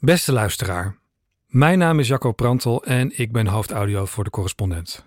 Beste 0.00 0.32
luisteraar, 0.32 0.96
mijn 1.46 1.78
naam 1.78 1.98
is 1.98 2.08
Jacco 2.08 2.32
Prantel 2.32 2.84
en 2.84 3.18
ik 3.18 3.32
ben 3.32 3.46
hoofdaudio 3.46 4.04
voor 4.04 4.24
de 4.24 4.30
correspondent. 4.30 5.06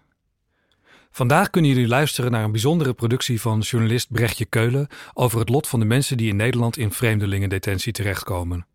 Vandaag 1.11 1.49
kunnen 1.49 1.71
jullie 1.71 1.87
luisteren 1.87 2.31
naar 2.31 2.43
een 2.43 2.51
bijzondere 2.51 2.93
productie 2.93 3.41
van 3.41 3.59
journalist 3.59 4.11
Brechtje 4.11 4.45
Keulen 4.45 4.87
over 5.13 5.39
het 5.39 5.49
lot 5.49 5.67
van 5.67 5.79
de 5.79 5.85
mensen 5.85 6.17
die 6.17 6.29
in 6.29 6.35
Nederland 6.35 6.77
in 6.77 6.91
vreemdelingendetentie 6.91 7.93
terechtkomen. 7.93 8.65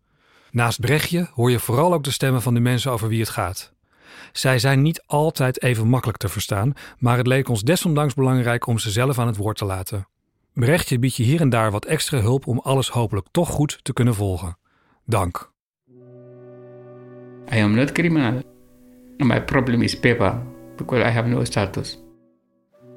Naast 0.51 0.79
Brechtje 0.79 1.29
hoor 1.33 1.51
je 1.51 1.59
vooral 1.59 1.93
ook 1.93 2.03
de 2.03 2.11
stemmen 2.11 2.41
van 2.41 2.53
de 2.53 2.59
mensen 2.59 2.91
over 2.91 3.07
wie 3.07 3.19
het 3.19 3.29
gaat. 3.29 3.73
Zij 4.31 4.59
zijn 4.59 4.81
niet 4.81 5.03
altijd 5.05 5.61
even 5.61 5.87
makkelijk 5.87 6.17
te 6.17 6.29
verstaan, 6.29 6.73
maar 6.97 7.17
het 7.17 7.27
leek 7.27 7.49
ons 7.49 7.61
desondanks 7.61 8.13
belangrijk 8.13 8.67
om 8.67 8.79
ze 8.79 8.91
zelf 8.91 9.19
aan 9.19 9.27
het 9.27 9.37
woord 9.37 9.57
te 9.57 9.65
laten. 9.65 10.07
Brechtje 10.53 10.99
biedt 10.99 11.15
je 11.15 11.23
hier 11.23 11.41
en 11.41 11.49
daar 11.49 11.71
wat 11.71 11.85
extra 11.85 12.19
hulp 12.19 12.47
om 12.47 12.59
alles 12.59 12.89
hopelijk 12.89 13.27
toch 13.31 13.49
goed 13.49 13.79
te 13.83 13.93
kunnen 13.93 14.15
volgen. 14.15 14.57
Dank. 15.05 15.55
I 17.49 17.59
am 17.59 17.75
not 17.75 17.93
criminal. 17.93 18.43
My 19.19 19.39
problem 19.39 19.81
is 19.81 19.95
paper, 19.95 20.35
because 20.77 21.01
I 21.01 21.09
have 21.09 21.27
no 21.27 21.43
status. 21.43 21.97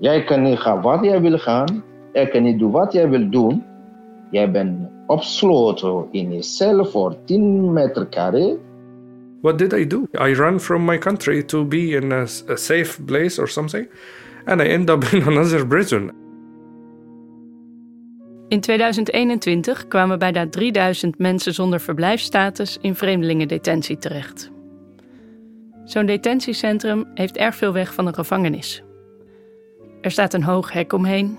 Jij 0.01 0.25
kan 0.25 0.43
niet 0.43 0.59
gaan 0.59 0.83
wat 0.83 1.05
jij 1.05 1.21
wil 1.21 1.39
gaan. 1.39 1.83
Jij 2.13 2.27
kan 2.27 2.43
niet 2.43 2.59
doen 2.59 2.71
wat 2.71 2.93
jij 2.93 3.09
wil 3.09 3.31
doen. 3.31 3.65
Jij 4.31 4.51
bent 4.51 4.89
opgesloten 5.07 6.09
in 6.11 6.33
je 6.33 6.43
cel 6.43 6.85
voor 6.85 7.17
10 7.25 7.73
meter 7.73 8.09
carré. 8.09 8.57
What 9.41 9.59
did 9.59 9.73
I 9.73 9.87
do? 9.87 10.07
I 10.15 10.35
ran 10.35 10.61
from 10.61 10.85
my 10.85 10.99
country 10.99 11.43
to 11.43 11.65
be 11.65 11.97
in 11.97 12.13
a, 12.13 12.27
a 12.49 12.57
safe 12.57 13.05
place 13.05 13.41
or 13.41 13.49
something, 13.49 13.89
and 14.45 14.61
I 14.61 14.67
end 14.67 14.91
up 14.91 15.05
in 15.13 15.23
another 15.23 15.67
prison. 15.67 16.20
In 18.51 18.61
2021 18.61 19.89
kwamen 19.89 20.19
bijna 20.19 20.49
3000 20.49 21.19
mensen 21.19 21.55
zonder 21.55 21.81
verblijfsstatus 21.81 22.79
in 22.81 22.95
vreemdelingendetentie 22.95 23.99
terecht. 23.99 24.51
Zo'n 25.85 26.07
detentiecentrum 26.07 27.07
heeft 27.15 27.37
erg 27.37 27.55
veel 27.55 27.73
weg 27.73 27.95
van 27.95 28.07
een 28.07 28.15
gevangenis. 28.15 28.83
Er 30.01 30.11
staat 30.11 30.35
een 30.35 30.43
hoog 30.43 30.73
hek 30.73 30.93
omheen, 30.93 31.39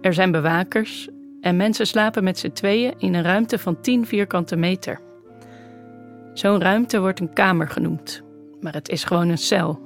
er 0.00 0.14
zijn 0.14 0.30
bewakers 0.30 1.08
en 1.40 1.56
mensen 1.56 1.86
slapen 1.86 2.24
met 2.24 2.38
z'n 2.38 2.52
tweeën 2.52 2.94
in 2.98 3.14
een 3.14 3.22
ruimte 3.22 3.58
van 3.58 3.80
10 3.80 4.06
vierkante 4.06 4.56
meter. 4.56 5.00
Zo'n 6.32 6.60
ruimte 6.60 7.00
wordt 7.00 7.20
een 7.20 7.32
kamer 7.32 7.68
genoemd, 7.68 8.22
maar 8.60 8.72
het 8.72 8.88
is 8.88 9.04
gewoon 9.04 9.28
een 9.28 9.38
cel. 9.38 9.80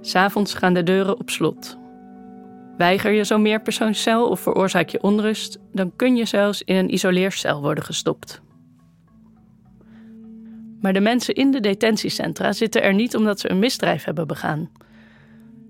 S'avonds 0.00 0.54
gaan 0.54 0.74
de 0.74 0.82
deuren 0.82 1.18
op 1.18 1.30
slot. 1.30 1.80
Weiger 2.76 3.12
je 3.12 3.24
zo'n 3.24 3.42
meerpersoonscel 3.42 4.28
of 4.28 4.40
veroorzaak 4.40 4.88
je 4.88 5.02
onrust, 5.02 5.58
dan 5.72 5.92
kun 5.96 6.16
je 6.16 6.24
zelfs 6.24 6.62
in 6.62 6.76
een 6.76 6.94
isoleercel 6.94 7.60
worden 7.60 7.84
gestopt. 7.84 8.42
Maar 10.80 10.92
de 10.92 11.00
mensen 11.00 11.34
in 11.34 11.50
de 11.50 11.60
detentiecentra 11.60 12.52
zitten 12.52 12.82
er 12.82 12.94
niet 12.94 13.16
omdat 13.16 13.40
ze 13.40 13.50
een 13.50 13.58
misdrijf 13.58 14.04
hebben 14.04 14.26
begaan. 14.26 14.70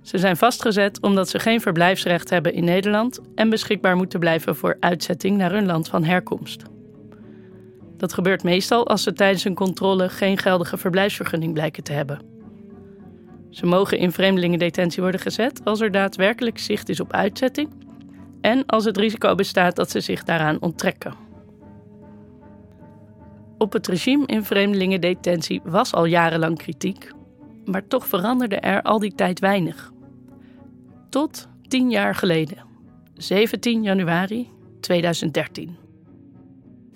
Ze 0.03 0.19
zijn 0.19 0.36
vastgezet 0.36 1.00
omdat 1.00 1.28
ze 1.28 1.39
geen 1.39 1.61
verblijfsrecht 1.61 2.31
hebben 2.31 2.53
in 2.55 2.64
Nederland 2.64 3.20
en 3.34 3.50
beschikbaar 3.50 3.97
moeten 3.97 4.20
blijven 4.20 4.56
voor 4.56 4.77
uitzetting 4.81 5.37
naar 5.37 5.53
hun 5.53 5.66
land 5.66 5.89
van 5.89 6.05
herkomst. 6.05 6.62
Dat 7.97 8.12
gebeurt 8.12 8.42
meestal 8.42 8.87
als 8.87 9.03
ze 9.03 9.12
tijdens 9.12 9.44
een 9.44 9.55
controle 9.55 10.09
geen 10.09 10.39
geldige 10.39 10.77
verblijfsvergunning 10.77 11.53
blijken 11.53 11.83
te 11.83 11.92
hebben. 11.92 12.31
Ze 13.53 13.67
mogen 13.67 13.98
in 13.98 14.12
vreemdelingendetentie 14.12 15.03
worden 15.03 15.20
gezet 15.20 15.64
als 15.64 15.81
er 15.81 15.91
daadwerkelijk 15.91 16.58
zicht 16.58 16.89
is 16.89 17.00
op 17.00 17.12
uitzetting 17.12 17.69
en 18.41 18.67
als 18.67 18.84
het 18.84 18.97
risico 18.97 19.34
bestaat 19.34 19.77
dat 19.77 19.91
ze 19.91 20.00
zich 20.00 20.25
daaraan 20.25 20.61
onttrekken. 20.61 21.14
Op 23.59 23.72
het 23.72 23.86
regime 23.86 24.27
in 24.27 24.44
vreemdelingendetentie 24.44 25.61
was 25.64 25.92
al 25.92 26.05
jarenlang 26.05 26.59
kritiek, 26.59 27.11
maar 27.64 27.86
toch 27.86 28.06
veranderde 28.06 28.56
er 28.56 28.83
al 28.83 28.98
die 28.98 29.14
tijd 29.14 29.41
weinig. 29.41 29.92
Tot 31.09 31.48
tien 31.69 31.91
jaar 31.91 32.14
geleden, 32.14 32.59
17 33.15 33.82
januari 33.82 34.48
2013. 34.81 35.81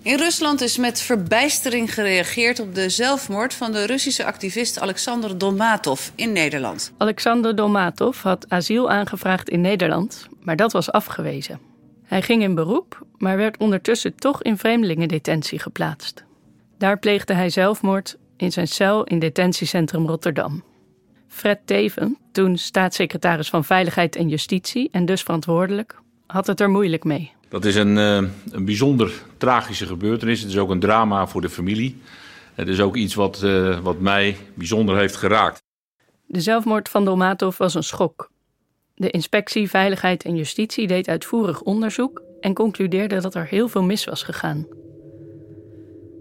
In 0.07 0.17
Rusland 0.17 0.61
is 0.61 0.77
met 0.77 1.01
verbijstering 1.01 1.93
gereageerd 1.93 2.59
op 2.59 2.75
de 2.75 2.89
zelfmoord 2.89 3.53
van 3.53 3.71
de 3.71 3.85
Russische 3.85 4.25
activist 4.25 4.79
Alexander 4.79 5.37
Dolmatov 5.37 6.09
in 6.15 6.31
Nederland. 6.31 6.91
Alexander 6.97 7.55
Dolmatov 7.55 8.21
had 8.21 8.45
asiel 8.49 8.89
aangevraagd 8.89 9.49
in 9.49 9.61
Nederland, 9.61 10.27
maar 10.41 10.55
dat 10.55 10.71
was 10.71 10.91
afgewezen. 10.91 11.59
Hij 12.03 12.21
ging 12.21 12.41
in 12.41 12.55
beroep, 12.55 13.05
maar 13.17 13.37
werd 13.37 13.57
ondertussen 13.57 14.15
toch 14.15 14.41
in 14.41 14.57
vreemdelingendetentie 14.57 15.59
geplaatst. 15.59 16.23
Daar 16.77 16.99
pleegde 16.99 17.33
hij 17.33 17.49
zelfmoord 17.49 18.17
in 18.37 18.51
zijn 18.51 18.67
cel 18.67 19.03
in 19.03 19.19
detentiecentrum 19.19 20.07
Rotterdam. 20.07 20.63
Fred 21.27 21.59
Teven, 21.65 22.17
toen 22.31 22.57
staatssecretaris 22.57 23.49
van 23.49 23.63
Veiligheid 23.63 24.15
en 24.15 24.29
Justitie 24.29 24.89
en 24.91 25.05
dus 25.05 25.21
verantwoordelijk, 25.21 25.95
had 26.27 26.47
het 26.47 26.59
er 26.59 26.69
moeilijk 26.69 27.03
mee. 27.03 27.35
Dat 27.49 27.65
is 27.65 27.75
een, 27.75 27.97
uh, 27.97 28.15
een 28.51 28.65
bijzonder 28.65 29.11
tragische 29.37 29.85
gebeurtenis. 29.85 30.41
Het 30.41 30.49
is 30.49 30.57
ook 30.57 30.69
een 30.69 30.79
drama 30.79 31.27
voor 31.27 31.41
de 31.41 31.49
familie. 31.49 32.01
Het 32.53 32.67
is 32.67 32.79
ook 32.79 32.95
iets 32.95 33.15
wat, 33.15 33.41
uh, 33.43 33.79
wat 33.79 33.99
mij 33.99 34.37
bijzonder 34.53 34.97
heeft 34.97 35.15
geraakt. 35.15 35.63
De 36.25 36.41
zelfmoord 36.41 36.89
van 36.89 37.05
Dolmatov 37.05 37.57
was 37.57 37.73
een 37.73 37.83
schok. 37.83 38.31
De 38.95 39.09
inspectie 39.09 39.69
Veiligheid 39.69 40.23
en 40.23 40.35
Justitie 40.35 40.87
deed 40.87 41.07
uitvoerig 41.07 41.61
onderzoek 41.61 42.21
en 42.39 42.53
concludeerde 42.53 43.21
dat 43.21 43.35
er 43.35 43.45
heel 43.45 43.67
veel 43.67 43.83
mis 43.83 44.05
was 44.05 44.23
gegaan. 44.23 44.67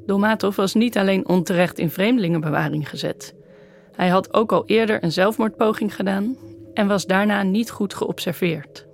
Dolmatov 0.06 0.56
was 0.56 0.74
niet 0.74 0.98
alleen 0.98 1.28
onterecht 1.28 1.78
in 1.78 1.90
vreemdelingenbewaring 1.90 2.88
gezet. 2.88 3.34
Hij 3.92 4.08
had 4.08 4.34
ook 4.34 4.52
al 4.52 4.66
eerder 4.66 5.04
een 5.04 5.12
zelfmoordpoging 5.12 5.94
gedaan 5.94 6.36
en 6.74 6.86
was 6.86 7.06
daarna 7.06 7.42
niet 7.42 7.70
goed 7.70 7.94
geobserveerd. 7.94 8.86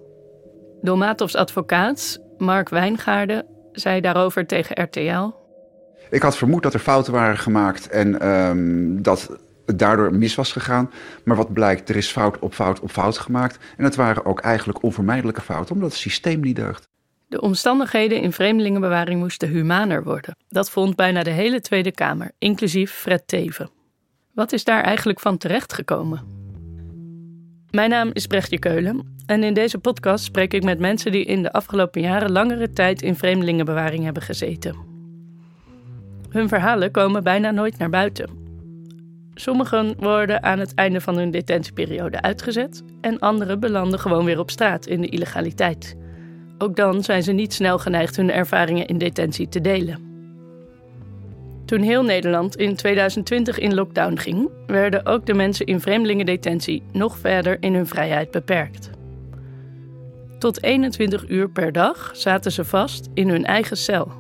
Dolmatovs 0.83 1.35
advocaat, 1.35 2.22
Mark 2.43 2.69
Wijngaarden, 2.69 3.47
zei 3.73 4.01
daarover 4.01 4.47
tegen 4.47 4.83
RTL. 4.83 5.31
Ik 6.11 6.23
had 6.23 6.37
vermoed 6.37 6.63
dat 6.63 6.75
er 6.75 6.81
fouten 6.81 7.13
waren 7.13 7.39
gemaakt 7.39 7.89
en 7.89 8.29
um, 8.29 9.03
dat 9.03 9.39
het 9.67 9.79
daardoor 9.79 10.15
mis 10.15 10.35
was 10.35 10.53
gegaan. 10.53 10.91
Maar 11.25 11.37
wat 11.37 11.53
blijkt, 11.53 11.89
er 11.89 11.97
is 11.97 12.11
fout 12.11 12.39
op 12.39 12.55
fout 12.55 12.81
op 12.81 12.91
fout 12.91 13.19
gemaakt. 13.19 13.59
En 13.77 13.85
het 13.85 13.97
waren 13.97 14.25
ook 14.25 14.41
eigenlijk 14.41 14.83
onvermijdelijke 14.83 15.41
fouten, 15.41 15.75
omdat 15.75 15.91
het 15.91 15.99
systeem 15.99 16.41
niet 16.41 16.57
deugt. 16.57 16.89
De 17.29 17.41
omstandigheden 17.41 18.21
in 18.21 18.33
vreemdelingenbewaring 18.33 19.21
moesten 19.21 19.49
humaner 19.49 20.05
worden. 20.05 20.37
Dat 20.49 20.71
vond 20.71 20.97
bijna 20.97 21.23
de 21.23 21.31
hele 21.31 21.61
Tweede 21.61 21.93
Kamer, 21.93 22.31
inclusief 22.39 22.93
Fred 22.93 23.23
Teven. 23.29 23.71
Wat 24.35 24.53
is 24.53 24.65
daar 24.65 24.83
eigenlijk 24.83 25.21
van 25.21 25.39
terechtgekomen? 25.39 26.42
Mijn 27.73 27.91
naam 27.91 28.11
is 28.13 28.27
Brechtje 28.27 28.59
Keulen 28.59 29.17
en 29.27 29.45
in 29.45 29.55
deze 29.55 29.79
podcast 29.79 30.25
spreek 30.25 30.55
ik 30.55 30.65
met 30.65 30.79
mensen 30.79 31.13
die 31.13 31.25
in 31.25 31.43
de 31.43 31.53
afgelopen 31.53 32.01
jaren 32.01 32.33
langere 32.33 32.71
tijd 32.71 33.03
in 33.03 33.17
vreemdelingenbewaring 33.17 34.05
hebben 34.05 34.23
gezeten. 34.23 34.77
Hun 36.29 36.49
verhalen 36.49 36.91
komen 36.91 37.23
bijna 37.23 37.51
nooit 37.51 37.79
naar 37.79 37.91
buiten. 37.91 38.31
Sommigen 39.35 39.95
worden 39.99 40.43
aan 40.43 40.59
het 40.59 40.75
einde 40.75 41.01
van 41.01 41.17
hun 41.17 41.31
detentieperiode 41.31 42.23
uitgezet 42.23 42.83
en 43.01 43.19
anderen 43.19 43.61
belanden 43.61 43.99
gewoon 43.99 44.25
weer 44.25 44.39
op 44.39 44.51
straat 44.51 44.87
in 44.87 45.01
de 45.01 45.09
illegaliteit. 45.09 45.97
Ook 46.59 46.77
dan 46.77 47.03
zijn 47.03 47.23
ze 47.23 47.33
niet 47.33 47.53
snel 47.53 47.79
geneigd 47.79 48.17
hun 48.17 48.31
ervaringen 48.31 48.87
in 48.87 48.99
detentie 48.99 49.49
te 49.49 49.61
delen. 49.61 50.12
Toen 51.73 51.83
heel 51.83 52.03
Nederland 52.03 52.57
in 52.57 52.77
2020 52.77 53.59
in 53.59 53.75
lockdown 53.75 54.17
ging, 54.17 54.51
werden 54.67 55.07
ook 55.07 55.27
de 55.27 55.35
mensen 55.35 55.67
in 55.67 55.81
vreemdelingendetentie 55.81 56.83
nog 56.93 57.19
verder 57.19 57.57
in 57.61 57.75
hun 57.75 57.87
vrijheid 57.87 58.31
beperkt. 58.31 58.91
Tot 60.39 60.63
21 60.63 61.29
uur 61.29 61.51
per 61.51 61.73
dag 61.73 62.11
zaten 62.15 62.53
ze 62.53 62.65
vast 62.65 63.09
in 63.15 63.29
hun 63.29 63.45
eigen 63.45 63.77
cel. 63.77 64.13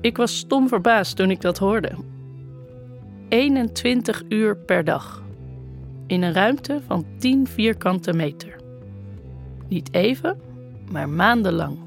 Ik 0.00 0.16
was 0.16 0.36
stom 0.36 0.68
verbaasd 0.68 1.16
toen 1.16 1.30
ik 1.30 1.40
dat 1.40 1.58
hoorde. 1.58 1.90
21 3.28 4.22
uur 4.28 4.56
per 4.56 4.84
dag. 4.84 5.22
In 6.06 6.22
een 6.22 6.32
ruimte 6.32 6.80
van 6.86 7.06
10 7.18 7.46
vierkante 7.46 8.12
meter. 8.12 8.56
Niet 9.68 9.92
even, 9.92 10.40
maar 10.90 11.08
maandenlang. 11.08 11.78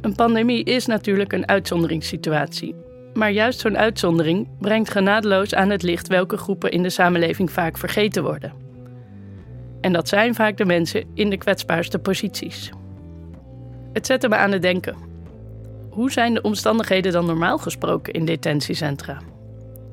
Een 0.00 0.14
pandemie 0.14 0.64
is 0.64 0.86
natuurlijk 0.86 1.32
een 1.32 1.48
uitzonderingssituatie. 1.48 2.83
Maar 3.14 3.30
juist 3.30 3.60
zo'n 3.60 3.78
uitzondering 3.78 4.48
brengt 4.58 4.90
genadeloos 4.90 5.54
aan 5.54 5.70
het 5.70 5.82
licht 5.82 6.08
welke 6.08 6.36
groepen 6.36 6.70
in 6.70 6.82
de 6.82 6.90
samenleving 6.90 7.50
vaak 7.50 7.78
vergeten 7.78 8.22
worden. 8.22 8.52
En 9.80 9.92
dat 9.92 10.08
zijn 10.08 10.34
vaak 10.34 10.56
de 10.56 10.64
mensen 10.64 11.04
in 11.14 11.30
de 11.30 11.36
kwetsbaarste 11.36 11.98
posities. 11.98 12.70
Het 13.92 14.06
zette 14.06 14.28
me 14.28 14.36
aan 14.36 14.52
het 14.52 14.62
denken. 14.62 14.96
Hoe 15.90 16.12
zijn 16.12 16.34
de 16.34 16.42
omstandigheden 16.42 17.12
dan 17.12 17.26
normaal 17.26 17.58
gesproken 17.58 18.12
in 18.12 18.24
detentiecentra? 18.24 19.18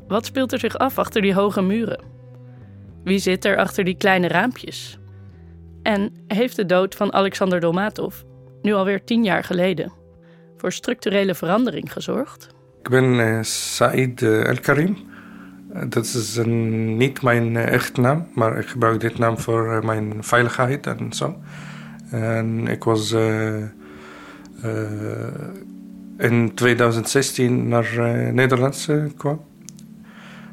Wat 0.07 0.25
speelt 0.25 0.51
er 0.51 0.59
zich 0.59 0.77
af 0.77 0.97
achter 0.97 1.21
die 1.21 1.33
hoge 1.33 1.61
muren? 1.61 2.03
Wie 3.03 3.19
zit 3.19 3.45
er 3.45 3.57
achter 3.57 3.83
die 3.83 3.95
kleine 3.95 4.27
raampjes? 4.27 4.97
En 5.83 6.13
heeft 6.27 6.55
de 6.55 6.65
dood 6.65 6.95
van 6.95 7.13
Alexander 7.13 7.59
Dolmatov, 7.59 8.21
nu 8.61 8.73
alweer 8.73 9.03
tien 9.03 9.23
jaar 9.23 9.43
geleden, 9.43 9.91
voor 10.57 10.71
structurele 10.71 11.35
verandering 11.35 11.93
gezorgd? 11.93 12.47
Ik 12.81 12.89
ben 12.89 13.13
uh, 13.13 13.37
Said 13.41 14.21
El 14.21 14.59
Karim. 14.61 14.97
dat 15.87 16.05
is 16.05 16.35
een, 16.35 16.97
niet 16.97 17.21
mijn 17.21 17.55
echte 17.55 18.01
naam, 18.01 18.27
maar 18.33 18.57
ik 18.57 18.67
gebruik 18.67 18.99
dit 18.99 19.17
naam 19.17 19.37
voor 19.37 19.85
mijn 19.85 20.23
veiligheid 20.23 20.87
en 20.87 21.13
zo. 21.13 21.35
En 22.09 22.67
ik 22.67 22.83
was 22.83 23.11
in 26.17 26.51
2016 26.53 27.67
naar 27.67 27.99
Nederland 28.33 28.87
kwam. 29.17 29.41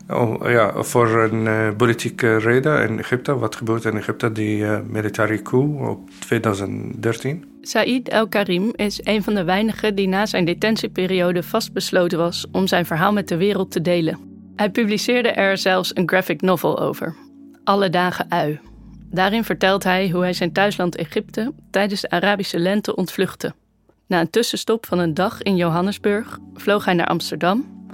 Oh, 0.09 0.51
ja, 0.51 0.83
voor 0.83 1.09
een 1.09 1.45
uh, 1.45 1.69
politieke 1.77 2.37
reden 2.37 2.89
in 2.89 2.99
Egypte. 2.99 3.39
Wat 3.39 3.57
gebeurt 3.57 3.85
in 3.85 3.97
Egypte, 3.97 4.33
die 4.33 4.59
uh, 4.59 4.79
militaire 4.87 5.43
coup 5.43 5.89
op 5.89 6.11
2013. 6.19 7.58
Said 7.69 8.09
El-Karim 8.09 8.73
is 8.77 9.01
een 9.03 9.23
van 9.23 9.35
de 9.35 9.45
weinigen 9.45 9.95
die 9.95 10.09
na 10.09 10.27
zijn 10.27 10.45
detentieperiode 10.45 11.43
vastbesloten 11.43 12.19
was 12.19 12.47
om 12.53 12.67
zijn 12.67 12.87
verhaal 12.87 13.13
met 13.13 13.29
de 13.29 13.37
wereld 13.37 13.71
te 13.71 13.81
delen. 13.81 14.19
Hij 14.57 14.71
publiceerde 14.71 15.29
er 15.29 15.59
zelfs 15.59 15.91
een 15.97 16.09
graphic 16.09 16.41
novel 16.41 16.79
over, 16.79 17.17
Alle 17.65 17.91
dagen 17.91 18.27
ui. 18.31 18.61
Daarin 19.11 19.45
vertelt 19.45 19.85
hij 19.85 20.11
hoe 20.11 20.23
hij 20.23 20.33
zijn 20.33 20.53
thuisland 20.53 20.97
Egypte 20.97 21.53
tijdens 21.71 22.01
de 22.01 22.11
Arabische 22.11 22.59
lente 22.59 22.97
ontvluchtte. 22.97 23.55
Na 24.07 24.21
een 24.21 24.31
tussenstop 24.31 24.87
van 24.87 24.99
een 24.99 25.15
dag 25.15 25.43
in 25.43 25.57
Johannesburg 25.57 26.39
vloog 26.55 26.85
hij 26.85 26.95
naar 26.95 27.07
Amsterdam 27.07 27.87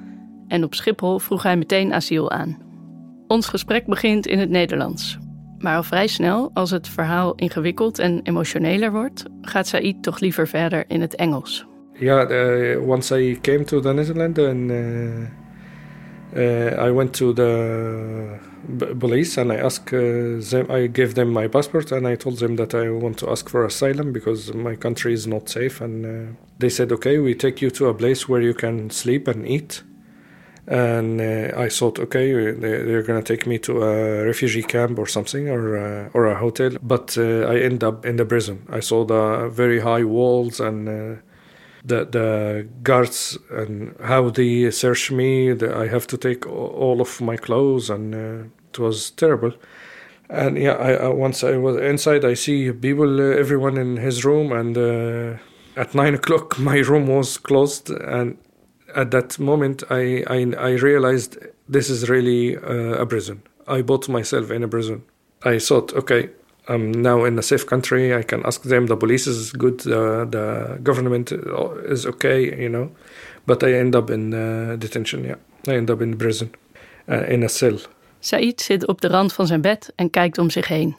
en 0.48 0.64
op 0.64 0.74
Schiphol 0.74 1.18
vroeg 1.18 1.42
hij 1.42 1.56
meteen 1.56 1.94
asiel 1.94 2.30
aan. 2.30 2.58
Ons 3.26 3.46
gesprek 3.46 3.86
begint 3.86 4.26
in 4.26 4.38
het 4.38 4.50
Nederlands. 4.50 5.18
Maar 5.58 5.76
al 5.76 5.82
vrij 5.82 6.06
snel, 6.06 6.50
als 6.54 6.70
het 6.70 6.88
verhaal 6.88 7.34
ingewikkeld 7.34 7.98
en 7.98 8.20
emotioneler 8.22 8.92
wordt, 8.92 9.24
gaat 9.42 9.66
Said 9.66 10.02
toch 10.02 10.20
liever 10.20 10.48
verder 10.48 10.84
in 10.88 11.00
het 11.00 11.14
Engels. 11.14 11.66
Ja, 11.98 12.30
uh, 12.30 12.88
once 12.88 13.22
I 13.22 13.38
came 13.40 13.64
to 13.64 13.80
the 13.80 13.92
Netherlands 13.92 14.38
and 14.38 14.70
uh, 14.70 14.76
uh, 16.36 16.86
I 16.86 16.92
went 16.92 17.12
to 17.12 17.32
the 17.32 18.38
police 18.98 19.40
and 19.40 19.52
I 19.52 19.56
asked 19.56 19.86
them, 20.50 20.70
I 20.70 20.88
gave 20.92 21.12
them 21.12 21.32
my 21.32 21.48
passport 21.48 21.92
and 21.92 22.06
I 22.06 22.16
told 22.16 22.38
them 22.38 22.56
that 22.56 22.74
I 22.74 22.90
want 22.90 23.16
to 23.18 23.30
ask 23.30 23.48
for 23.48 23.64
asylum 23.64 24.12
because 24.12 24.52
my 24.54 24.76
country 24.76 25.12
is 25.12 25.26
not 25.26 25.48
safe 25.48 25.84
and 25.84 26.36
they 26.58 26.70
said 26.70 26.92
okay, 26.92 27.18
we 27.18 27.34
take 27.34 27.64
you 27.64 27.70
to 27.70 27.88
a 27.88 27.94
place 27.94 28.28
where 28.28 28.42
you 28.42 28.54
can 28.54 28.90
sleep 28.90 29.28
and 29.28 29.46
eat. 29.46 29.84
And 30.66 31.20
uh, 31.20 31.60
I 31.60 31.68
thought, 31.68 31.98
okay, 31.98 32.32
they're 32.52 33.02
gonna 33.02 33.22
take 33.22 33.46
me 33.46 33.58
to 33.60 33.82
a 33.82 34.24
refugee 34.24 34.62
camp 34.62 34.98
or 34.98 35.06
something, 35.06 35.48
or 35.48 35.76
uh, 35.76 36.08
or 36.14 36.26
a 36.26 36.36
hotel. 36.36 36.70
But 36.82 37.16
uh, 37.18 37.46
I 37.46 37.58
end 37.58 37.84
up 37.84 38.06
in 38.06 38.16
the 38.16 38.24
prison. 38.24 38.66
I 38.70 38.80
saw 38.80 39.04
the 39.04 39.50
very 39.50 39.80
high 39.80 40.04
walls 40.04 40.60
and 40.60 40.88
uh, 40.88 41.20
the 41.84 42.06
the 42.06 42.68
guards 42.82 43.36
and 43.50 43.94
how 44.02 44.30
they 44.30 44.70
search 44.70 45.10
me. 45.10 45.52
The, 45.52 45.76
I 45.76 45.88
have 45.88 46.06
to 46.08 46.16
take 46.16 46.46
all 46.46 47.00
of 47.00 47.20
my 47.20 47.36
clothes, 47.36 47.90
and 47.90 48.14
uh, 48.14 48.48
it 48.70 48.78
was 48.78 49.10
terrible. 49.10 49.52
And 50.30 50.56
yeah, 50.56 50.72
I, 50.72 50.92
I, 50.92 51.08
once 51.08 51.44
I 51.44 51.58
was 51.58 51.76
inside, 51.76 52.24
I 52.24 52.32
see 52.32 52.72
people, 52.72 53.20
uh, 53.20 53.36
everyone 53.36 53.76
in 53.76 53.98
his 53.98 54.24
room, 54.24 54.52
and 54.52 55.38
at 55.76 55.94
nine 55.94 56.14
o'clock 56.14 56.58
my 56.70 56.78
room 56.78 57.06
was 57.06 57.36
closed 57.36 57.90
and 57.90 58.38
at 58.94 59.10
that 59.10 59.38
moment, 59.38 59.82
I, 59.90 60.24
I, 60.26 60.52
I 60.58 60.70
realized 60.72 61.38
this 61.68 61.90
is 61.90 62.08
really 62.08 62.56
uh, 62.56 63.02
a 63.02 63.06
prison. 63.06 63.42
I 63.66 63.82
bought 63.82 64.08
myself 64.08 64.50
in 64.50 64.62
a 64.62 64.68
prison. 64.68 65.02
I 65.42 65.58
thought, 65.58 65.92
okay, 65.94 66.30
I'm 66.68 66.92
now 66.92 67.24
in 67.24 67.38
a 67.38 67.42
safe 67.42 67.66
country. 67.66 68.14
I 68.14 68.22
can 68.22 68.44
ask 68.44 68.62
them. 68.62 68.86
The 68.86 68.96
police 68.96 69.26
is 69.26 69.52
good. 69.52 69.86
Uh, 69.86 70.24
the 70.24 70.78
government 70.82 71.32
is 71.32 72.06
okay, 72.06 72.62
you 72.62 72.68
know. 72.68 72.90
But 73.46 73.62
I 73.62 73.74
end 73.74 73.94
up 73.94 74.10
in 74.10 74.32
uh, 74.32 74.76
detention. 74.76 75.24
Yeah, 75.24 75.36
I 75.68 75.76
end 75.76 75.90
up 75.90 76.00
in 76.00 76.16
prison, 76.16 76.54
uh, 77.08 77.24
in 77.28 77.42
a 77.42 77.48
cell. 77.48 77.78
Said 78.20 78.60
zit 78.60 78.86
op 78.86 79.00
de 79.00 79.08
rand 79.08 79.32
van 79.32 79.46
zijn 79.46 79.60
bed 79.60 79.92
en 79.96 80.10
kijkt 80.10 80.38
om 80.38 80.50
zich 80.50 80.68
heen. 80.68 80.96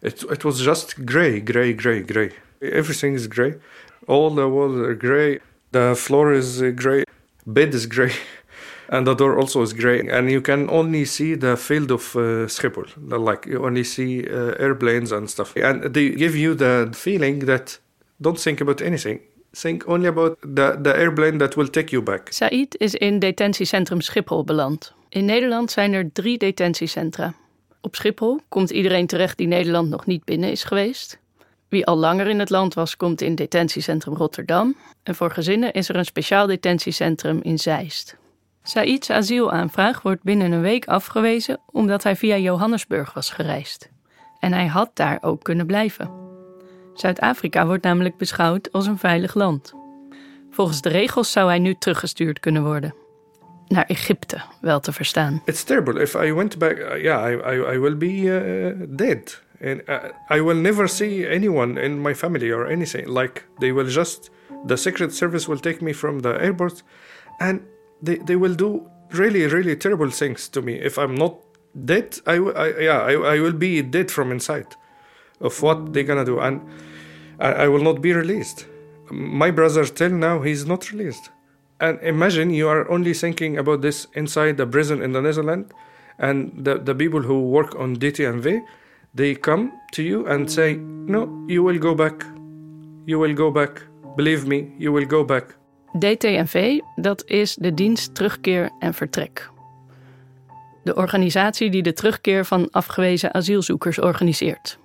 It, 0.00 0.24
it 0.30 0.42
was 0.42 0.62
just 0.62 0.96
gray, 1.04 1.40
gray, 1.44 1.74
gray, 1.76 2.02
gray. 2.06 2.32
Everything 2.60 3.14
is 3.14 3.26
gray. 3.28 3.58
All 4.06 4.34
the 4.34 4.48
walls 4.48 4.76
are 4.76 4.96
gray. 4.98 5.40
The 5.72 5.94
floor 5.94 6.32
is 6.32 6.62
gray, 6.74 7.04
bed 7.46 7.74
is 7.74 7.86
gray, 7.86 8.12
and 8.88 9.06
the 9.06 9.14
door 9.14 9.38
also 9.38 9.62
is 9.62 9.72
gray. 9.72 10.08
And 10.08 10.30
you 10.30 10.40
can 10.40 10.68
only 10.70 11.04
see 11.04 11.36
the 11.36 11.56
field 11.56 11.90
of 11.90 12.16
uh, 12.16 12.48
Schiphol, 12.48 12.86
like 12.96 13.46
you 13.46 13.64
only 13.64 13.84
see 13.84 14.26
uh, 14.26 14.54
airplanes 14.58 15.12
and 15.12 15.30
stuff. 15.30 15.54
And 15.56 15.94
they 15.94 16.10
give 16.10 16.34
you 16.34 16.54
the 16.54 16.90
feeling 16.92 17.46
that 17.46 17.78
don't 18.20 18.40
think 18.40 18.60
about 18.60 18.80
anything. 18.80 19.20
Think 19.52 19.88
only 19.88 20.08
about 20.08 20.38
the, 20.40 20.78
the 20.82 20.96
airplane 20.96 21.38
that 21.38 21.56
will 21.56 21.68
take 21.68 21.90
you 21.90 22.02
back. 22.02 22.28
Said 22.32 22.76
is 22.78 22.94
in 22.94 23.18
detentiecentrum 23.18 24.00
Schiphol 24.00 24.44
beland. 24.44 24.92
In 25.08 25.24
Nederland 25.24 25.70
zijn 25.70 25.92
er 25.92 26.12
drie 26.12 26.38
detentiecentra. 26.38 27.34
Op 27.80 27.94
Schiphol 27.96 28.40
komt 28.48 28.70
iedereen 28.70 29.06
terecht 29.06 29.36
die 29.36 29.46
Nederland 29.46 29.88
nog 29.88 30.06
niet 30.06 30.24
binnen 30.24 30.50
is 30.50 30.64
geweest. 30.64 31.18
Wie 31.70 31.86
al 31.86 31.96
langer 31.96 32.26
in 32.26 32.38
het 32.38 32.50
land 32.50 32.74
was, 32.74 32.96
komt 32.96 33.20
in 33.20 33.34
detentiecentrum 33.34 34.14
Rotterdam. 34.14 34.76
En 35.02 35.14
voor 35.14 35.30
gezinnen 35.30 35.72
is 35.72 35.88
er 35.88 35.96
een 35.96 36.04
speciaal 36.04 36.46
detentiecentrum 36.46 37.40
in 37.42 37.58
Zeist. 37.58 38.16
Said's 38.62 39.10
asielaanvraag 39.10 40.02
wordt 40.02 40.22
binnen 40.22 40.52
een 40.52 40.60
week 40.60 40.86
afgewezen 40.86 41.60
omdat 41.72 42.02
hij 42.02 42.16
via 42.16 42.36
Johannesburg 42.36 43.12
was 43.12 43.30
gereisd. 43.30 43.90
En 44.40 44.52
hij 44.52 44.66
had 44.66 44.90
daar 44.94 45.18
ook 45.20 45.42
kunnen 45.42 45.66
blijven. 45.66 46.10
Zuid-Afrika 46.94 47.66
wordt 47.66 47.84
namelijk 47.84 48.16
beschouwd 48.16 48.72
als 48.72 48.86
een 48.86 48.98
veilig 48.98 49.34
land. 49.34 49.74
Volgens 50.50 50.80
de 50.80 50.88
regels 50.88 51.32
zou 51.32 51.48
hij 51.48 51.58
nu 51.58 51.74
teruggestuurd 51.78 52.40
kunnen 52.40 52.64
worden. 52.64 52.94
Naar 53.66 53.84
Egypte, 53.84 54.40
wel 54.60 54.80
te 54.80 54.92
verstaan. 54.92 55.42
It's 55.44 55.64
terrible. 55.64 56.00
If 56.00 56.14
I 56.14 56.32
went 56.32 56.58
back, 56.58 56.78
uh, 56.78 57.02
yeah, 57.02 57.30
I, 57.30 57.34
I, 57.34 57.74
I 57.74 57.78
will 57.78 57.96
be 57.96 58.12
uh, 58.12 58.86
dead. 58.88 59.42
And 59.60 59.82
uh, 59.88 60.10
I 60.28 60.40
will 60.40 60.56
never 60.56 60.88
see 60.88 61.26
anyone 61.26 61.76
in 61.78 61.98
my 61.98 62.14
family 62.14 62.50
or 62.50 62.66
anything. 62.66 63.06
Like 63.08 63.44
they 63.60 63.72
will 63.72 63.86
just 63.86 64.30
the 64.64 64.76
Secret 64.76 65.12
Service 65.12 65.48
will 65.48 65.58
take 65.58 65.82
me 65.82 65.92
from 65.92 66.20
the 66.20 66.30
airport, 66.42 66.82
and 67.40 67.66
they 68.02 68.16
they 68.16 68.36
will 68.36 68.54
do 68.54 68.88
really 69.12 69.46
really 69.46 69.76
terrible 69.76 70.10
things 70.10 70.48
to 70.48 70.62
me 70.62 70.74
if 70.74 70.98
I'm 70.98 71.14
not 71.14 71.36
dead. 71.84 72.18
I, 72.26 72.36
I 72.36 72.78
yeah 72.80 73.00
I, 73.00 73.12
I 73.34 73.40
will 73.40 73.52
be 73.52 73.82
dead 73.82 74.10
from 74.10 74.32
inside 74.32 74.74
of 75.40 75.60
what 75.62 75.92
they're 75.92 76.04
gonna 76.04 76.24
do, 76.24 76.40
and 76.40 76.60
I, 77.38 77.64
I 77.64 77.68
will 77.68 77.82
not 77.82 78.00
be 78.00 78.12
released. 78.12 78.66
My 79.10 79.50
brother 79.50 79.84
till 79.84 80.10
now 80.10 80.40
he's 80.40 80.66
not 80.66 80.90
released. 80.92 81.30
And 81.80 81.98
imagine 82.02 82.50
you 82.50 82.68
are 82.68 82.88
only 82.90 83.14
thinking 83.14 83.56
about 83.56 83.80
this 83.80 84.06
inside 84.12 84.58
the 84.58 84.66
prison 84.66 85.02
in 85.02 85.12
the 85.12 85.22
Netherlands, 85.22 85.72
and 86.18 86.52
the, 86.64 86.78
the 86.78 86.94
people 86.94 87.22
who 87.22 87.48
work 87.48 87.74
on 87.74 87.96
DTMV, 87.96 88.62
they 89.14 89.34
come 89.34 89.72
to 89.90 90.02
you 90.02 90.26
and 90.26 90.50
say, 90.50 90.74
No, 91.06 91.44
you 91.46 91.62
will 91.64 91.78
go 91.78 91.94
back. 91.94 92.24
You 93.04 93.18
will 93.18 93.34
go 93.34 93.50
back. 93.50 93.88
Believe 94.16 94.46
me, 94.46 94.74
you 94.78 94.92
will 94.92 95.06
go 95.06 95.24
back. 95.24 95.58
DTNV, 95.98 96.78
dat 96.96 97.22
is 97.26 97.54
de 97.54 97.74
dienst 97.74 98.14
terugkeer 98.14 98.70
en 98.78 98.94
vertrek. 98.94 99.50
De 100.84 100.94
organisatie 100.94 101.70
die 101.70 101.82
de 101.82 101.92
terugkeer 101.92 102.44
van 102.44 102.70
afgewezen 102.70 103.34
asielzoekers 103.34 103.98
organiseert. 103.98 104.78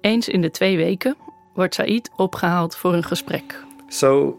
Eens 0.00 0.28
in 0.28 0.40
de 0.40 0.50
twee 0.50 0.76
weken 0.76 1.16
wordt 1.54 1.74
Said 1.74 2.10
opgehaald 2.16 2.76
voor 2.76 2.94
een 2.94 3.04
gesprek. 3.04 3.64
So 3.88 4.38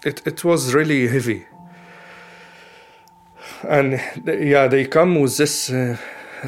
it, 0.00 0.20
it 0.24 0.42
was 0.42 0.72
really 0.72 1.08
heavy. 1.08 1.42
And 3.68 4.00
yeah, 4.24 4.70
they 4.70 4.88
come 4.88 5.20
with 5.20 5.36
this 5.36 5.68
uh, 5.70 5.96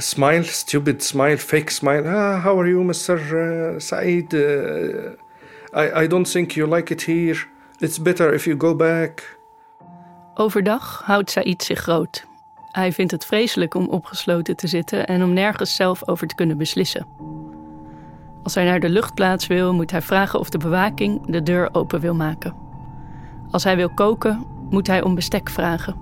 smile, 0.00 0.42
stupid 0.42 1.02
smile, 1.02 1.38
fake 1.38 1.70
smile. 1.70 2.06
Ah, 2.06 2.42
how 2.42 2.58
are 2.58 2.68
you, 2.68 2.84
Mr. 2.84 3.18
Uh, 3.32 3.78
Said? 3.78 4.32
Uh, 4.32 5.12
I, 5.72 6.02
I 6.02 6.06
don't 6.06 6.30
think 6.30 6.52
you 6.52 6.74
like 6.74 6.92
it 6.92 7.02
here. 7.02 7.46
It's 7.80 7.98
better 7.98 8.32
if 8.32 8.44
you 8.44 8.56
go 8.58 8.74
back. 8.74 9.38
Overdag 10.34 11.02
houdt 11.04 11.30
Said 11.30 11.62
zich 11.62 11.78
groot. 11.78 12.26
Hij 12.70 12.92
vindt 12.92 13.12
het 13.12 13.26
vreselijk 13.26 13.74
om 13.74 13.88
opgesloten 13.88 14.56
te 14.56 14.66
zitten 14.66 15.06
en 15.06 15.22
om 15.22 15.32
nergens 15.32 15.74
zelf 15.74 16.08
over 16.08 16.26
te 16.26 16.34
kunnen 16.34 16.58
beslissen. 16.58 17.06
Als 18.42 18.54
hij 18.54 18.64
naar 18.64 18.80
de 18.80 18.88
luchtplaats 18.88 19.46
wil, 19.46 19.74
moet 19.74 19.90
hij 19.90 20.02
vragen 20.02 20.38
of 20.38 20.48
de 20.48 20.58
bewaking 20.58 21.26
de 21.26 21.42
deur 21.42 21.68
open 21.72 22.00
wil 22.00 22.14
maken. 22.14 22.54
Als 23.50 23.64
hij 23.64 23.76
wil 23.76 23.90
koken, 23.94 24.44
moet 24.70 24.86
hij 24.86 25.02
om 25.02 25.14
bestek 25.14 25.50
vragen. 25.50 25.96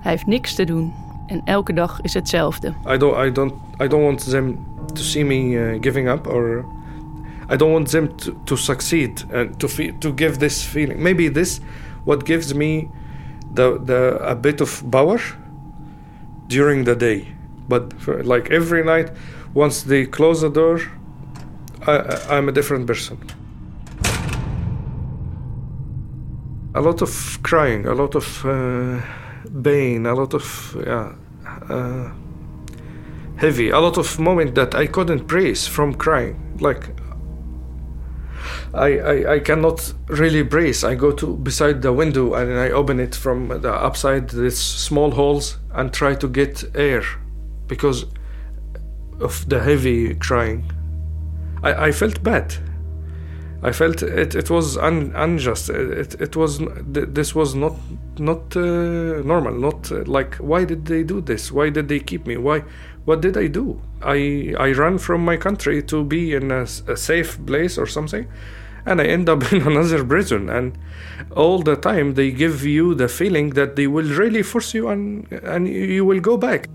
Hij 0.00 0.10
heeft 0.10 0.26
niks 0.26 0.54
te 0.54 0.64
doen 0.64 0.94
En 1.26 1.40
elke 1.44 1.72
dag 1.72 2.00
is 2.02 2.14
hetzelfde. 2.14 2.74
I 2.86 2.96
don't, 2.96 3.16
I 3.26 3.32
don't, 3.32 3.54
I 3.78 3.88
don't 3.88 4.02
want 4.02 4.24
them 4.30 4.58
to 4.94 5.02
see 5.02 5.24
me 5.24 5.56
uh, 5.56 5.80
giving 5.80 6.08
up 6.08 6.26
or 6.26 6.64
I 7.48 7.56
don't 7.56 7.72
want 7.72 7.90
them 7.90 8.16
to, 8.16 8.34
to 8.44 8.56
succeed 8.56 9.24
and 9.32 9.58
to 9.60 9.68
feel, 9.68 9.94
to 9.98 10.12
give 10.14 10.38
this 10.38 10.64
feeling. 10.64 11.02
Maybe 11.02 11.28
this 11.28 11.60
what 12.04 12.24
gives 12.24 12.54
me 12.54 12.88
the 13.54 13.78
the 13.84 14.18
a 14.22 14.34
bit 14.34 14.60
of 14.60 14.82
power 14.90 15.20
during 16.48 16.84
the 16.84 16.94
day. 16.94 17.28
But 17.68 17.92
for, 18.00 18.22
like 18.22 18.50
every 18.50 18.84
night, 18.84 19.10
once 19.54 19.82
they 19.82 20.06
close 20.06 20.40
the 20.40 20.50
door, 20.50 20.80
I, 21.86 22.36
I'm 22.36 22.48
a 22.48 22.52
different 22.52 22.86
person. 22.86 23.18
A 26.74 26.80
lot 26.80 27.02
of 27.02 27.38
crying, 27.42 27.86
a 27.86 27.94
lot 27.94 28.14
of 28.14 28.44
uh, 28.44 29.00
pain, 29.62 30.06
a 30.06 30.14
lot 30.14 30.34
of 30.34 30.76
yeah, 30.86 31.14
uh, 31.68 32.12
heavy, 33.36 33.70
a 33.70 33.78
lot 33.78 33.98
of 33.98 34.18
moment 34.18 34.54
that 34.54 34.74
I 34.74 34.86
couldn't 34.86 35.26
brace 35.26 35.66
from 35.66 35.94
crying. 35.94 36.56
Like 36.60 36.90
I, 38.74 38.98
I, 38.98 39.34
I 39.34 39.38
cannot 39.40 39.92
really 40.08 40.42
brace. 40.42 40.84
I 40.84 40.94
go 40.94 41.12
to 41.12 41.36
beside 41.36 41.82
the 41.82 41.92
window 41.92 42.34
and 42.34 42.58
I 42.58 42.70
open 42.70 43.00
it 43.00 43.14
from 43.14 43.48
the 43.48 43.72
upside 43.72 44.30
these 44.30 44.58
small 44.58 45.10
holes 45.10 45.58
and 45.72 45.92
try 45.92 46.14
to 46.14 46.28
get 46.28 46.64
air 46.74 47.02
because 47.66 48.06
of 49.20 49.48
the 49.48 49.60
heavy 49.60 50.14
crying. 50.14 50.70
I, 51.62 51.86
I 51.86 51.92
felt 51.92 52.22
bad. 52.22 52.54
I 53.62 53.72
felt 53.72 54.02
it, 54.02 54.34
it 54.34 54.50
was 54.50 54.76
un, 54.76 55.12
unjust. 55.14 55.70
It, 55.70 56.20
it 56.20 56.36
was 56.36 56.60
this 56.86 57.34
was 57.34 57.54
not 57.54 57.74
not 58.18 58.56
uh, 58.56 59.22
normal. 59.22 59.54
Not 59.54 59.90
uh, 59.90 60.04
like 60.06 60.36
why 60.36 60.64
did 60.64 60.84
they 60.86 61.02
do 61.02 61.20
this? 61.20 61.50
Why 61.50 61.70
did 61.70 61.88
they 61.88 62.00
keep 62.00 62.26
me? 62.26 62.36
Why? 62.36 62.64
What 63.06 63.22
did 63.22 63.36
I 63.36 63.46
do? 63.46 63.80
I 64.02 64.54
I 64.58 64.72
ran 64.72 64.98
from 64.98 65.24
my 65.24 65.36
country 65.36 65.82
to 65.84 66.04
be 66.04 66.34
in 66.34 66.50
a, 66.50 66.62
a 66.62 66.96
safe 66.96 67.44
place 67.46 67.78
or 67.78 67.86
something, 67.86 68.28
and 68.84 69.00
I 69.00 69.04
end 69.04 69.28
up 69.28 69.52
in 69.52 69.62
another 69.62 70.04
prison. 70.04 70.50
And 70.50 70.76
all 71.34 71.62
the 71.62 71.76
time 71.76 72.14
they 72.14 72.30
give 72.30 72.64
you 72.64 72.94
the 72.94 73.08
feeling 73.08 73.50
that 73.50 73.76
they 73.76 73.86
will 73.86 74.08
really 74.18 74.42
force 74.42 74.74
you 74.74 74.88
and 74.88 75.26
and 75.32 75.66
you 75.68 76.04
will 76.04 76.20
go 76.20 76.36
back. 76.36 76.68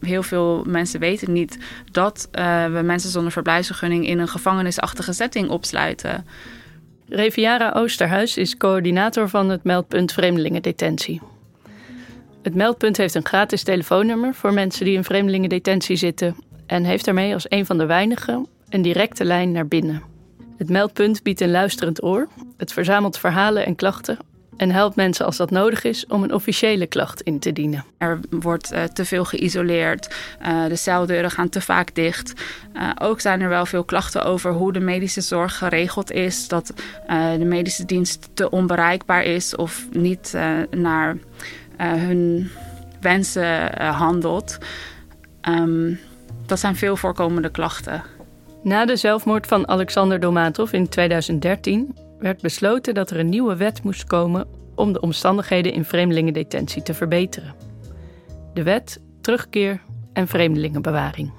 Heel 0.00 0.22
veel 0.22 0.64
mensen 0.66 1.00
weten 1.00 1.32
niet 1.32 1.58
dat 1.90 2.28
uh, 2.32 2.64
we 2.64 2.82
mensen 2.82 3.10
zonder 3.10 3.32
verblijfsvergunning 3.32 4.06
in 4.06 4.18
een 4.18 4.28
gevangenisachtige 4.28 5.12
setting 5.12 5.48
opsluiten. 5.48 6.26
Reviara 7.08 7.72
Oosterhuis 7.72 8.36
is 8.36 8.56
coördinator 8.56 9.28
van 9.28 9.48
het 9.48 9.64
meldpunt 9.64 10.12
Vreemdelingendetentie. 10.12 11.20
Het 12.42 12.54
meldpunt 12.54 12.96
heeft 12.96 13.14
een 13.14 13.26
gratis 13.26 13.62
telefoonnummer 13.62 14.34
voor 14.34 14.52
mensen 14.52 14.84
die 14.84 14.94
in 14.94 15.04
vreemdelingendetentie 15.04 15.96
zitten 15.96 16.36
en 16.66 16.84
heeft 16.84 17.04
daarmee 17.04 17.32
als 17.34 17.46
een 17.48 17.66
van 17.66 17.78
de 17.78 17.86
weinigen 17.86 18.46
een 18.68 18.82
directe 18.82 19.24
lijn 19.24 19.52
naar 19.52 19.66
binnen. 19.66 20.02
Het 20.56 20.68
meldpunt 20.68 21.22
biedt 21.22 21.40
een 21.40 21.50
luisterend 21.50 22.02
oor, 22.02 22.28
het 22.56 22.72
verzamelt 22.72 23.18
verhalen 23.18 23.66
en 23.66 23.74
klachten 23.74 24.18
en 24.56 24.70
helpt 24.70 24.96
mensen 24.96 25.26
als 25.26 25.36
dat 25.36 25.50
nodig 25.50 25.84
is 25.84 26.06
om 26.06 26.22
een 26.22 26.34
officiële 26.34 26.86
klacht 26.86 27.20
in 27.20 27.38
te 27.38 27.52
dienen. 27.52 27.84
Er 27.98 28.20
wordt 28.30 28.72
uh, 28.72 28.82
te 28.82 29.04
veel 29.04 29.24
geïsoleerd, 29.24 30.14
uh, 30.42 30.66
de 30.66 30.76
celdeuren 30.76 31.30
gaan 31.30 31.48
te 31.48 31.60
vaak 31.60 31.94
dicht. 31.94 32.32
Uh, 32.74 32.90
ook 32.98 33.20
zijn 33.20 33.40
er 33.40 33.48
wel 33.48 33.66
veel 33.66 33.84
klachten 33.84 34.24
over 34.24 34.52
hoe 34.52 34.72
de 34.72 34.80
medische 34.80 35.20
zorg 35.20 35.58
geregeld 35.58 36.10
is, 36.10 36.48
dat 36.48 36.72
de 37.38 37.44
medische 37.44 37.84
dienst 37.84 38.28
te 38.34 38.50
onbereikbaar 38.50 39.24
is 39.24 39.56
of 39.56 39.86
niet 39.90 40.34
naar 40.70 41.16
hun 41.76 42.50
wensen 43.00 43.82
handelt. 43.82 44.58
Um, 45.48 45.98
dat 46.46 46.60
zijn 46.60 46.76
veel 46.76 46.96
voorkomende 46.96 47.50
klachten. 47.50 48.02
Na 48.62 48.84
de 48.84 48.96
zelfmoord 48.96 49.46
van 49.46 49.68
Alexander 49.68 50.20
Domatov 50.20 50.72
in 50.72 50.88
2013 50.88 51.94
werd 52.18 52.40
besloten 52.40 52.94
dat 52.94 53.10
er 53.10 53.18
een 53.18 53.28
nieuwe 53.28 53.56
wet 53.56 53.82
moest 53.82 54.04
komen 54.04 54.46
om 54.74 54.92
de 54.92 55.00
omstandigheden 55.00 55.72
in 55.72 55.84
vreemdelingendetentie 55.84 56.82
te 56.82 56.94
verbeteren. 56.94 57.54
De 58.54 58.62
wet 58.62 59.00
terugkeer 59.20 59.80
en 60.12 60.28
vreemdelingenbewaring. 60.28 61.32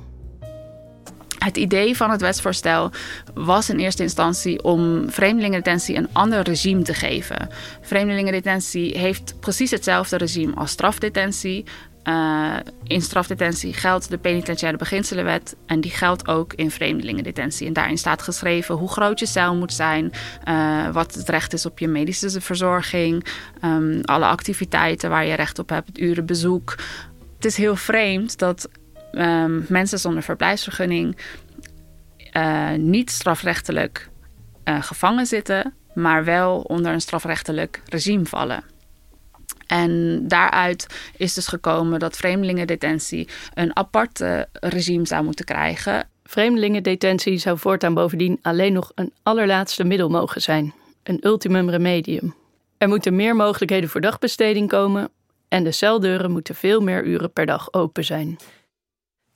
Het 1.39 1.57
idee 1.57 1.97
van 1.97 2.11
het 2.11 2.21
wetsvoorstel 2.21 2.91
was 3.33 3.69
in 3.69 3.79
eerste 3.79 4.03
instantie 4.03 4.63
om 4.63 5.09
vreemdelingendetentie 5.09 5.95
een 5.95 6.09
ander 6.11 6.41
regime 6.41 6.81
te 6.81 6.93
geven. 6.93 7.49
Vreemdelingendetentie 7.81 8.97
heeft 8.97 9.39
precies 9.39 9.71
hetzelfde 9.71 10.17
regime 10.17 10.55
als 10.55 10.71
strafdetentie. 10.71 11.65
Uh, 12.07 12.55
in 12.83 13.01
strafdetentie 13.01 13.73
geldt 13.73 14.09
de 14.09 14.17
penitentiaire 14.17 14.77
beginselenwet 14.77 15.55
en 15.65 15.81
die 15.81 15.91
geldt 15.91 16.27
ook 16.27 16.53
in 16.53 16.71
vreemdelingendetentie. 16.71 17.67
En 17.67 17.73
daarin 17.73 17.97
staat 17.97 18.21
geschreven 18.21 18.75
hoe 18.75 18.89
groot 18.89 19.19
je 19.19 19.25
cel 19.25 19.55
moet 19.55 19.73
zijn, 19.73 20.11
uh, 20.47 20.89
wat 20.89 21.13
het 21.13 21.29
recht 21.29 21.53
is 21.53 21.65
op 21.65 21.79
je 21.79 21.87
medische 21.87 22.41
verzorging, 22.41 23.25
um, 23.63 24.01
alle 24.01 24.25
activiteiten 24.25 25.09
waar 25.09 25.25
je 25.25 25.33
recht 25.33 25.59
op 25.59 25.69
hebt, 25.69 25.99
urenbezoek. 25.99 26.75
Het 27.35 27.45
is 27.45 27.57
heel 27.57 27.75
vreemd 27.75 28.37
dat 28.37 28.69
um, 29.11 29.65
mensen 29.69 29.99
zonder 29.99 30.23
verblijfsvergunning 30.23 31.17
uh, 32.33 32.71
niet 32.71 33.11
strafrechtelijk 33.11 34.09
gevangen 34.63 35.25
zitten, 35.25 35.73
maar 35.93 36.23
wel 36.23 36.59
onder 36.59 36.93
een 36.93 37.01
strafrechtelijk 37.01 37.81
regime 37.85 38.25
vallen. 38.25 38.63
En 39.67 40.21
daaruit 40.27 40.87
is 41.17 41.33
dus 41.33 41.47
gekomen 41.47 41.99
dat 41.99 42.17
vreemdelingendetentie 42.17 43.27
een 43.53 43.75
apart 43.75 44.23
regime 44.51 45.07
zou 45.07 45.23
moeten 45.23 45.45
krijgen. 45.45 46.09
Vreemdelingendetentie 46.23 47.37
zou 47.37 47.57
voortaan 47.57 47.93
bovendien 47.93 48.39
alleen 48.41 48.73
nog 48.73 48.91
een 48.95 49.13
allerlaatste 49.23 49.83
middel 49.83 50.09
mogen 50.09 50.41
zijn, 50.41 50.73
een 51.03 51.19
ultimum 51.21 51.69
remedium. 51.69 52.35
Er 52.77 52.87
moeten 52.87 53.15
meer 53.15 53.35
mogelijkheden 53.35 53.89
voor 53.89 54.01
dagbesteding 54.01 54.69
komen 54.69 55.09
en 55.47 55.63
de 55.63 55.71
celdeuren 55.71 56.31
moeten 56.31 56.55
veel 56.55 56.81
meer 56.81 57.05
uren 57.05 57.33
per 57.33 57.45
dag 57.45 57.73
open 57.73 58.05
zijn. 58.05 58.37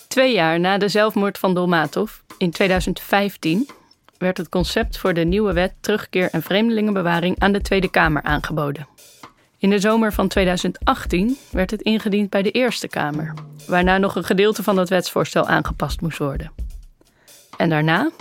Twee 0.07 0.33
jaar 0.33 0.59
na 0.59 0.77
de 0.77 0.87
zelfmoord 0.87 1.37
van 1.37 1.53
Dolmatov, 1.53 2.11
in 2.37 2.51
2015, 2.51 3.69
werd 4.17 4.37
het 4.37 4.49
concept 4.49 4.97
voor 4.97 5.13
de 5.13 5.23
nieuwe 5.23 5.53
wet 5.53 5.73
terugkeer 5.79 6.29
en 6.31 6.41
vreemdelingenbewaring 6.41 7.39
aan 7.39 7.51
de 7.51 7.61
Tweede 7.61 7.89
Kamer 7.89 8.23
aangeboden. 8.23 8.87
In 9.61 9.69
de 9.69 9.79
zomer 9.79 10.13
van 10.13 10.27
2018 10.27 11.37
werd 11.51 11.71
het 11.71 11.81
ingediend 11.81 12.29
bij 12.29 12.41
de 12.41 12.51
Eerste 12.51 12.87
Kamer, 12.87 13.33
waarna 13.67 13.97
nog 13.97 14.15
een 14.15 14.23
gedeelte 14.23 14.63
van 14.63 14.75
dat 14.75 14.89
wetsvoorstel 14.89 15.47
aangepast 15.47 16.01
moest 16.01 16.17
worden. 16.17 16.51
En 17.57 17.69
daarna 17.69 18.11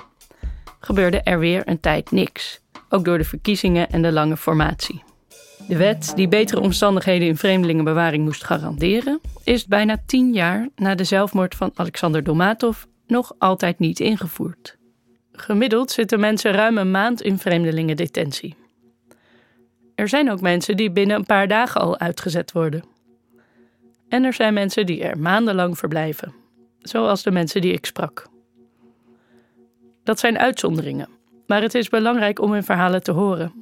gebeurde 0.80 1.20
er 1.20 1.38
weer 1.38 1.62
een 1.68 1.80
tijd 1.80 2.10
niks, 2.10 2.60
ook 2.88 3.04
door 3.04 3.18
de 3.18 3.24
verkiezingen 3.24 3.90
en 3.90 4.02
de 4.02 4.12
lange 4.12 4.36
formatie. 4.36 5.02
De 5.68 5.76
wet 5.76 6.12
die 6.14 6.28
betere 6.28 6.60
omstandigheden 6.60 7.28
in 7.28 7.36
vreemdelingenbewaring 7.36 8.24
moest 8.24 8.44
garanderen, 8.44 9.20
is 9.44 9.66
bijna 9.66 10.02
tien 10.06 10.32
jaar 10.32 10.68
na 10.76 10.94
de 10.94 11.04
zelfmoord 11.04 11.54
van 11.54 11.70
Alexander 11.74 12.24
Dolmatov 12.24 12.82
nog 13.06 13.32
altijd 13.38 13.78
niet 13.78 14.00
ingevoerd. 14.00 14.76
Gemiddeld 15.32 15.90
zitten 15.90 16.20
mensen 16.20 16.52
ruim 16.52 16.78
een 16.78 16.90
maand 16.90 17.22
in 17.22 17.38
vreemdelingendetentie. 17.38 18.59
Er 20.00 20.08
zijn 20.08 20.30
ook 20.30 20.40
mensen 20.40 20.76
die 20.76 20.90
binnen 20.90 21.16
een 21.16 21.24
paar 21.24 21.48
dagen 21.48 21.80
al 21.80 21.98
uitgezet 21.98 22.52
worden. 22.52 22.84
En 24.08 24.24
er 24.24 24.32
zijn 24.32 24.54
mensen 24.54 24.86
die 24.86 25.02
er 25.02 25.18
maandenlang 25.18 25.78
verblijven, 25.78 26.34
zoals 26.78 27.22
de 27.22 27.30
mensen 27.30 27.60
die 27.60 27.72
ik 27.72 27.86
sprak. 27.86 28.26
Dat 30.04 30.18
zijn 30.18 30.38
uitzonderingen, 30.38 31.08
maar 31.46 31.62
het 31.62 31.74
is 31.74 31.88
belangrijk 31.88 32.40
om 32.40 32.52
hun 32.52 32.64
verhalen 32.64 33.02
te 33.02 33.10
horen. 33.10 33.52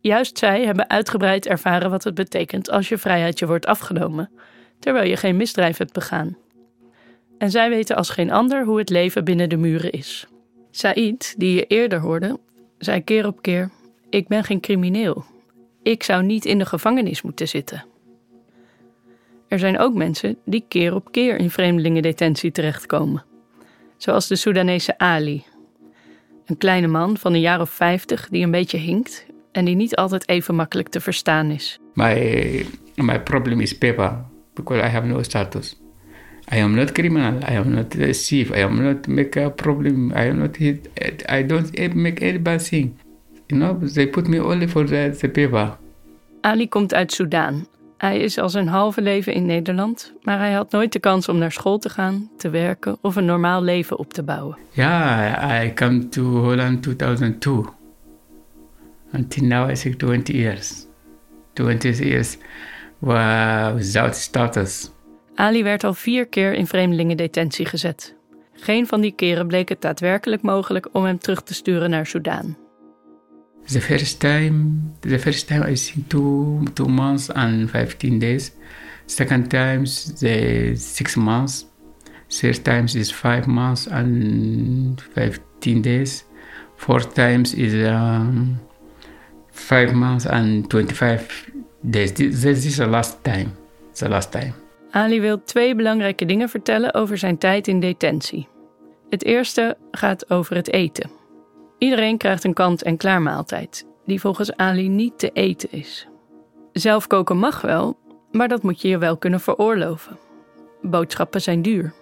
Juist 0.00 0.38
zij 0.38 0.64
hebben 0.64 0.90
uitgebreid 0.90 1.46
ervaren 1.46 1.90
wat 1.90 2.04
het 2.04 2.14
betekent 2.14 2.70
als 2.70 2.88
je 2.88 2.98
vrijheid 2.98 3.38
je 3.38 3.46
wordt 3.46 3.66
afgenomen, 3.66 4.30
terwijl 4.78 5.08
je 5.08 5.16
geen 5.16 5.36
misdrijf 5.36 5.76
hebt 5.76 5.92
begaan. 5.92 6.36
En 7.38 7.50
zij 7.50 7.68
weten 7.68 7.96
als 7.96 8.10
geen 8.10 8.30
ander 8.30 8.64
hoe 8.64 8.78
het 8.78 8.90
leven 8.90 9.24
binnen 9.24 9.48
de 9.48 9.56
muren 9.56 9.92
is. 9.92 10.26
Said, 10.70 11.34
die 11.38 11.54
je 11.54 11.66
eerder 11.66 12.00
hoorde, 12.00 12.38
zei 12.78 13.04
keer 13.04 13.26
op 13.26 13.42
keer: 13.42 13.70
Ik 14.10 14.28
ben 14.28 14.44
geen 14.44 14.60
crimineel. 14.60 15.32
Ik 15.84 16.02
zou 16.02 16.22
niet 16.22 16.44
in 16.44 16.58
de 16.58 16.66
gevangenis 16.66 17.22
moeten 17.22 17.48
zitten. 17.48 17.84
Er 19.48 19.58
zijn 19.58 19.78
ook 19.78 19.94
mensen 19.94 20.36
die 20.44 20.64
keer 20.68 20.94
op 20.94 21.12
keer 21.12 21.38
in 21.38 21.50
vreemdelingendetentie 21.50 22.52
terechtkomen. 22.52 23.24
Zoals 23.96 24.28
de 24.28 24.36
Soedanese 24.36 24.98
Ali. 24.98 25.44
Een 26.46 26.58
kleine 26.58 26.86
man 26.86 27.16
van 27.16 27.32
een 27.32 27.40
jaar 27.40 27.60
of 27.60 27.70
vijftig 27.70 28.28
die 28.28 28.44
een 28.44 28.50
beetje 28.50 28.78
hinkt 28.78 29.26
en 29.52 29.64
die 29.64 29.76
niet 29.76 29.96
altijd 29.96 30.28
even 30.28 30.54
makkelijk 30.54 30.88
te 30.88 31.00
verstaan 31.00 31.50
is. 31.50 31.78
My, 31.94 32.66
my 32.94 33.20
problem 33.20 33.60
is 33.60 33.78
paper, 33.78 34.24
because 34.54 34.86
I 34.86 34.88
have 34.88 35.06
no 35.06 35.22
status. 35.22 35.76
I 36.52 36.60
am 36.60 36.74
not 36.74 36.92
criminal. 36.92 37.38
I 37.50 37.56
am 37.56 37.70
not 37.70 37.94
a 37.94 38.12
thief. 38.12 38.50
I 38.50 38.62
am 38.62 38.82
not 38.82 39.06
make 39.06 39.44
a 39.44 39.50
problem. 39.50 40.10
I 40.10 40.28
am 40.28 40.38
not 40.38 40.56
hit. 40.56 40.88
I 41.30 41.46
don't 41.46 41.94
make 41.94 42.20
any 42.20 42.38
bad 42.38 42.68
thing. 42.68 42.96
You 43.46 43.60
know, 43.60 43.88
they 43.88 44.08
put 44.08 44.28
me 44.28 44.44
only 44.44 44.68
for 44.68 44.86
the, 44.86 45.16
the 45.18 45.28
paper. 45.28 45.76
Ali 46.40 46.68
komt 46.68 46.94
uit 46.94 47.12
Soudaan. 47.12 47.66
Hij 47.96 48.18
is 48.18 48.38
al 48.38 48.48
zijn 48.48 48.68
halve 48.68 49.02
leven 49.02 49.32
in 49.32 49.46
Nederland, 49.46 50.12
maar 50.22 50.38
hij 50.38 50.52
had 50.52 50.70
nooit 50.70 50.92
de 50.92 50.98
kans 50.98 51.28
om 51.28 51.38
naar 51.38 51.52
school 51.52 51.78
te 51.78 51.88
gaan, 51.88 52.30
te 52.36 52.50
werken 52.50 52.96
of 53.00 53.16
een 53.16 53.24
normaal 53.24 53.62
leven 53.62 53.98
op 53.98 54.12
te 54.12 54.22
bouwen. 54.22 54.56
Ja, 54.70 55.62
I 55.62 55.72
came 55.72 56.08
to 56.08 56.22
Holland 56.22 56.82
2002. 56.82 57.64
Until 59.12 59.44
now 59.46 59.70
I 59.70 59.74
think 59.74 59.94
20 59.94 60.36
years. 60.36 60.86
20 61.52 61.98
years 61.98 62.36
without 62.98 64.16
status. 64.16 64.90
Ali 65.34 65.62
werd 65.62 65.84
al 65.84 65.94
vier 65.94 66.26
keer 66.26 66.52
in 66.52 66.66
vreemdelingendetentie 66.66 67.66
gezet. 67.66 68.14
Geen 68.52 68.86
van 68.86 69.00
die 69.00 69.12
keren 69.12 69.46
bleek 69.46 69.68
het 69.68 69.80
daadwerkelijk 69.80 70.42
mogelijk 70.42 70.88
om 70.92 71.04
hem 71.04 71.18
terug 71.18 71.42
te 71.42 71.54
sturen 71.54 71.90
naar 71.90 72.06
Soudaan. 72.06 72.56
The 73.72 73.80
first 73.80 74.20
time, 74.20 74.94
the 75.00 75.18
first 75.18 75.48
time 75.48 75.62
I 75.62 75.74
see 75.74 76.02
two 76.08 76.66
two 76.74 76.86
months 76.86 77.30
and 77.30 77.70
15 77.70 78.18
days. 78.18 78.52
Second 79.06 79.50
times 79.50 80.20
the 80.20 80.76
six 80.76 81.16
months. 81.16 81.66
Third 82.30 82.64
times 82.64 82.94
is 82.94 83.12
five 83.12 83.46
months 83.46 83.86
and 83.86 85.00
15 85.14 85.82
days. 85.82 86.24
Fourth 86.76 87.14
times 87.14 87.54
is 87.54 87.74
um, 87.88 88.58
five 89.52 89.94
months 89.94 90.26
and 90.26 90.68
25 90.68 91.50
days. 91.80 92.12
This, 92.12 92.64
is 92.66 92.76
the 92.76 92.86
last 92.86 93.22
time. 93.22 93.56
The 93.94 94.08
last 94.08 94.32
time. 94.32 94.52
Ali 94.90 95.20
wil 95.20 95.42
twee 95.44 95.74
belangrijke 95.74 96.24
dingen 96.24 96.48
vertellen 96.48 96.94
over 96.94 97.18
zijn 97.18 97.38
tijd 97.38 97.68
in 97.68 97.80
detentie. 97.80 98.48
Het 99.10 99.24
eerste 99.24 99.76
gaat 99.90 100.30
over 100.30 100.56
het 100.56 100.70
eten. 100.70 101.10
Iedereen 101.84 102.18
krijgt 102.18 102.44
een 102.44 102.52
kant-en-klaar 102.54 103.22
maaltijd, 103.22 103.86
die 104.04 104.20
volgens 104.20 104.56
Ali 104.56 104.88
niet 104.88 105.18
te 105.18 105.30
eten 105.32 105.72
is. 105.72 106.06
Zelf 106.72 107.06
koken 107.06 107.38
mag 107.38 107.60
wel, 107.60 107.98
maar 108.32 108.48
dat 108.48 108.62
moet 108.62 108.80
je 108.80 108.88
je 108.88 108.98
wel 108.98 109.16
kunnen 109.16 109.40
veroorloven. 109.40 110.18
Boodschappen 110.82 111.40
zijn 111.40 111.62
duur. 111.62 111.92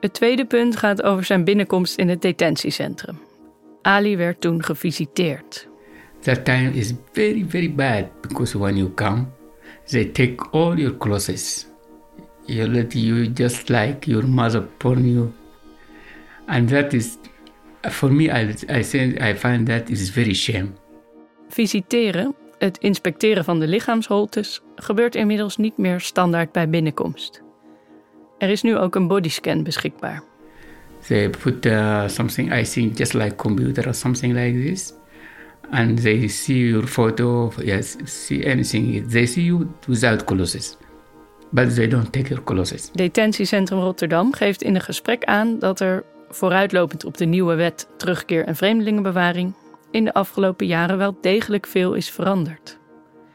Het 0.00 0.14
tweede 0.14 0.44
punt 0.44 0.76
gaat 0.76 1.02
over 1.02 1.24
zijn 1.24 1.44
binnenkomst 1.44 1.96
in 1.96 2.08
het 2.08 2.22
detentiecentrum. 2.22 3.18
Ali 3.82 4.16
werd 4.16 4.40
toen 4.40 4.64
gevisiteerd. 4.64 5.68
That 6.20 6.44
time 6.44 6.70
is 6.72 6.92
very, 7.12 7.44
very 7.48 7.74
bad 7.74 8.20
because 8.20 8.58
when 8.58 8.76
you 8.76 8.94
come, 8.94 9.24
they 9.84 10.04
take 10.04 10.48
all 10.50 10.76
your 10.76 10.96
clothes. 10.96 11.66
You 12.44 12.68
let 12.68 12.92
you 12.92 13.32
just 13.34 13.68
like 13.68 14.10
your 14.10 14.28
mother 14.28 14.64
born 14.78 15.12
you. 15.12 15.32
And 16.46 16.68
that 16.68 16.92
is, 16.92 17.16
for 17.90 18.12
me, 18.12 18.24
I, 18.24 18.54
I, 18.78 18.82
think, 18.82 19.20
I 19.20 19.34
find 19.34 19.66
that 19.66 19.90
is 19.90 20.10
very 20.10 20.34
shame. 20.34 20.68
Visiteren, 21.48 22.34
het 22.58 22.78
inspecteren 22.78 23.44
van 23.44 23.60
de 23.60 23.66
lichaamsholtes, 23.66 24.62
gebeurt 24.76 25.14
inmiddels 25.14 25.56
niet 25.56 25.76
meer 25.76 26.00
standaard 26.00 26.52
bij 26.52 26.68
binnenkomst. 26.68 27.42
Er 28.38 28.48
is 28.48 28.62
nu 28.62 28.76
ook 28.76 28.94
een 28.94 29.06
bodyscan 29.06 29.62
beschikbaar. 29.62 30.22
They 31.06 31.30
put 31.30 31.66
uh, 31.66 32.08
something, 32.08 32.54
I 32.54 32.62
think, 32.62 32.98
just 32.98 33.12
like 33.12 33.34
computer 33.34 33.86
or 33.86 33.94
something 33.94 34.34
like 34.34 34.62
this. 34.62 34.92
And 35.70 36.02
they 36.02 36.28
see 36.28 36.68
your 36.68 36.86
photo, 36.86 37.52
yes, 37.64 37.96
see 38.04 38.44
anything. 38.44 39.10
They 39.10 39.26
see 39.26 39.44
you 39.44 39.66
without 39.86 40.24
clothes. 40.24 40.76
But 41.50 41.74
they 41.74 41.88
don't 41.88 42.12
take 42.12 42.28
your 42.28 42.44
clothes. 42.44 42.90
Detentiecentrum 42.92 43.78
Rotterdam 43.78 44.32
geeft 44.32 44.62
in 44.62 44.74
een 44.74 44.80
gesprek 44.80 45.24
aan 45.24 45.58
dat 45.58 45.80
er, 45.80 46.04
vooruitlopend 46.34 47.04
op 47.04 47.16
de 47.16 47.24
nieuwe 47.24 47.54
wet 47.54 47.88
terugkeer 47.96 48.44
en 48.44 48.56
vreemdelingenbewaring, 48.56 49.52
in 49.90 50.04
de 50.04 50.14
afgelopen 50.14 50.66
jaren 50.66 50.98
wel 50.98 51.16
degelijk 51.20 51.66
veel 51.66 51.94
is 51.94 52.10
veranderd. 52.10 52.78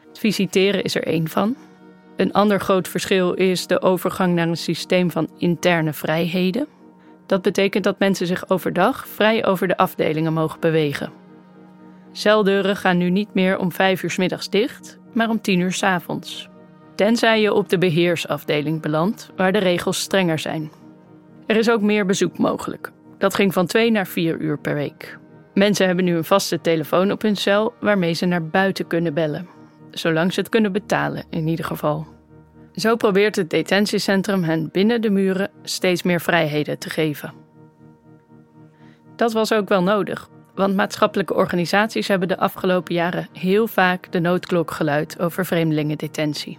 Het 0.08 0.18
visiteren 0.18 0.82
is 0.82 0.94
er 0.94 1.06
één 1.06 1.28
van. 1.28 1.56
Een 2.16 2.32
ander 2.32 2.60
groot 2.60 2.88
verschil 2.88 3.32
is 3.32 3.66
de 3.66 3.82
overgang 3.82 4.34
naar 4.34 4.48
een 4.48 4.56
systeem 4.56 5.10
van 5.10 5.28
interne 5.38 5.92
vrijheden. 5.92 6.66
Dat 7.26 7.42
betekent 7.42 7.84
dat 7.84 7.98
mensen 7.98 8.26
zich 8.26 8.48
overdag 8.48 9.08
vrij 9.08 9.46
over 9.46 9.68
de 9.68 9.76
afdelingen 9.76 10.32
mogen 10.32 10.60
bewegen. 10.60 11.12
Celdeuren 12.12 12.76
gaan 12.76 12.98
nu 12.98 13.10
niet 13.10 13.34
meer 13.34 13.58
om 13.58 13.72
vijf 13.72 14.02
uur 14.02 14.10
's 14.10 14.16
middags 14.16 14.48
dicht, 14.48 14.98
maar 15.12 15.28
om 15.28 15.40
tien 15.40 15.60
uur 15.60 15.72
's 15.72 15.82
avonds. 15.82 16.48
Tenzij 16.94 17.40
je 17.40 17.52
op 17.52 17.68
de 17.68 17.78
beheersafdeling 17.78 18.82
belandt, 18.82 19.30
waar 19.36 19.52
de 19.52 19.58
regels 19.58 20.00
strenger 20.00 20.38
zijn. 20.38 20.70
Er 21.48 21.56
is 21.56 21.70
ook 21.70 21.80
meer 21.80 22.06
bezoek 22.06 22.38
mogelijk. 22.38 22.92
Dat 23.18 23.34
ging 23.34 23.52
van 23.52 23.66
twee 23.66 23.90
naar 23.90 24.06
vier 24.06 24.38
uur 24.38 24.58
per 24.58 24.74
week. 24.74 25.18
Mensen 25.54 25.86
hebben 25.86 26.04
nu 26.04 26.16
een 26.16 26.24
vaste 26.24 26.60
telefoon 26.60 27.12
op 27.12 27.22
hun 27.22 27.36
cel 27.36 27.74
waarmee 27.80 28.12
ze 28.12 28.26
naar 28.26 28.46
buiten 28.46 28.86
kunnen 28.86 29.14
bellen. 29.14 29.48
Zolang 29.90 30.32
ze 30.32 30.40
het 30.40 30.48
kunnen 30.48 30.72
betalen, 30.72 31.24
in 31.30 31.48
ieder 31.48 31.64
geval. 31.64 32.06
Zo 32.72 32.96
probeert 32.96 33.36
het 33.36 33.50
detentiecentrum 33.50 34.42
hen 34.42 34.68
binnen 34.72 35.00
de 35.00 35.10
muren 35.10 35.50
steeds 35.62 36.02
meer 36.02 36.20
vrijheden 36.20 36.78
te 36.78 36.90
geven. 36.90 37.32
Dat 39.16 39.32
was 39.32 39.52
ook 39.52 39.68
wel 39.68 39.82
nodig, 39.82 40.28
want 40.54 40.76
maatschappelijke 40.76 41.34
organisaties 41.34 42.08
hebben 42.08 42.28
de 42.28 42.38
afgelopen 42.38 42.94
jaren 42.94 43.28
heel 43.32 43.66
vaak 43.66 44.12
de 44.12 44.20
noodklok 44.20 44.70
geluid 44.70 45.20
over 45.20 45.46
vreemdelingendetentie. 45.46 46.58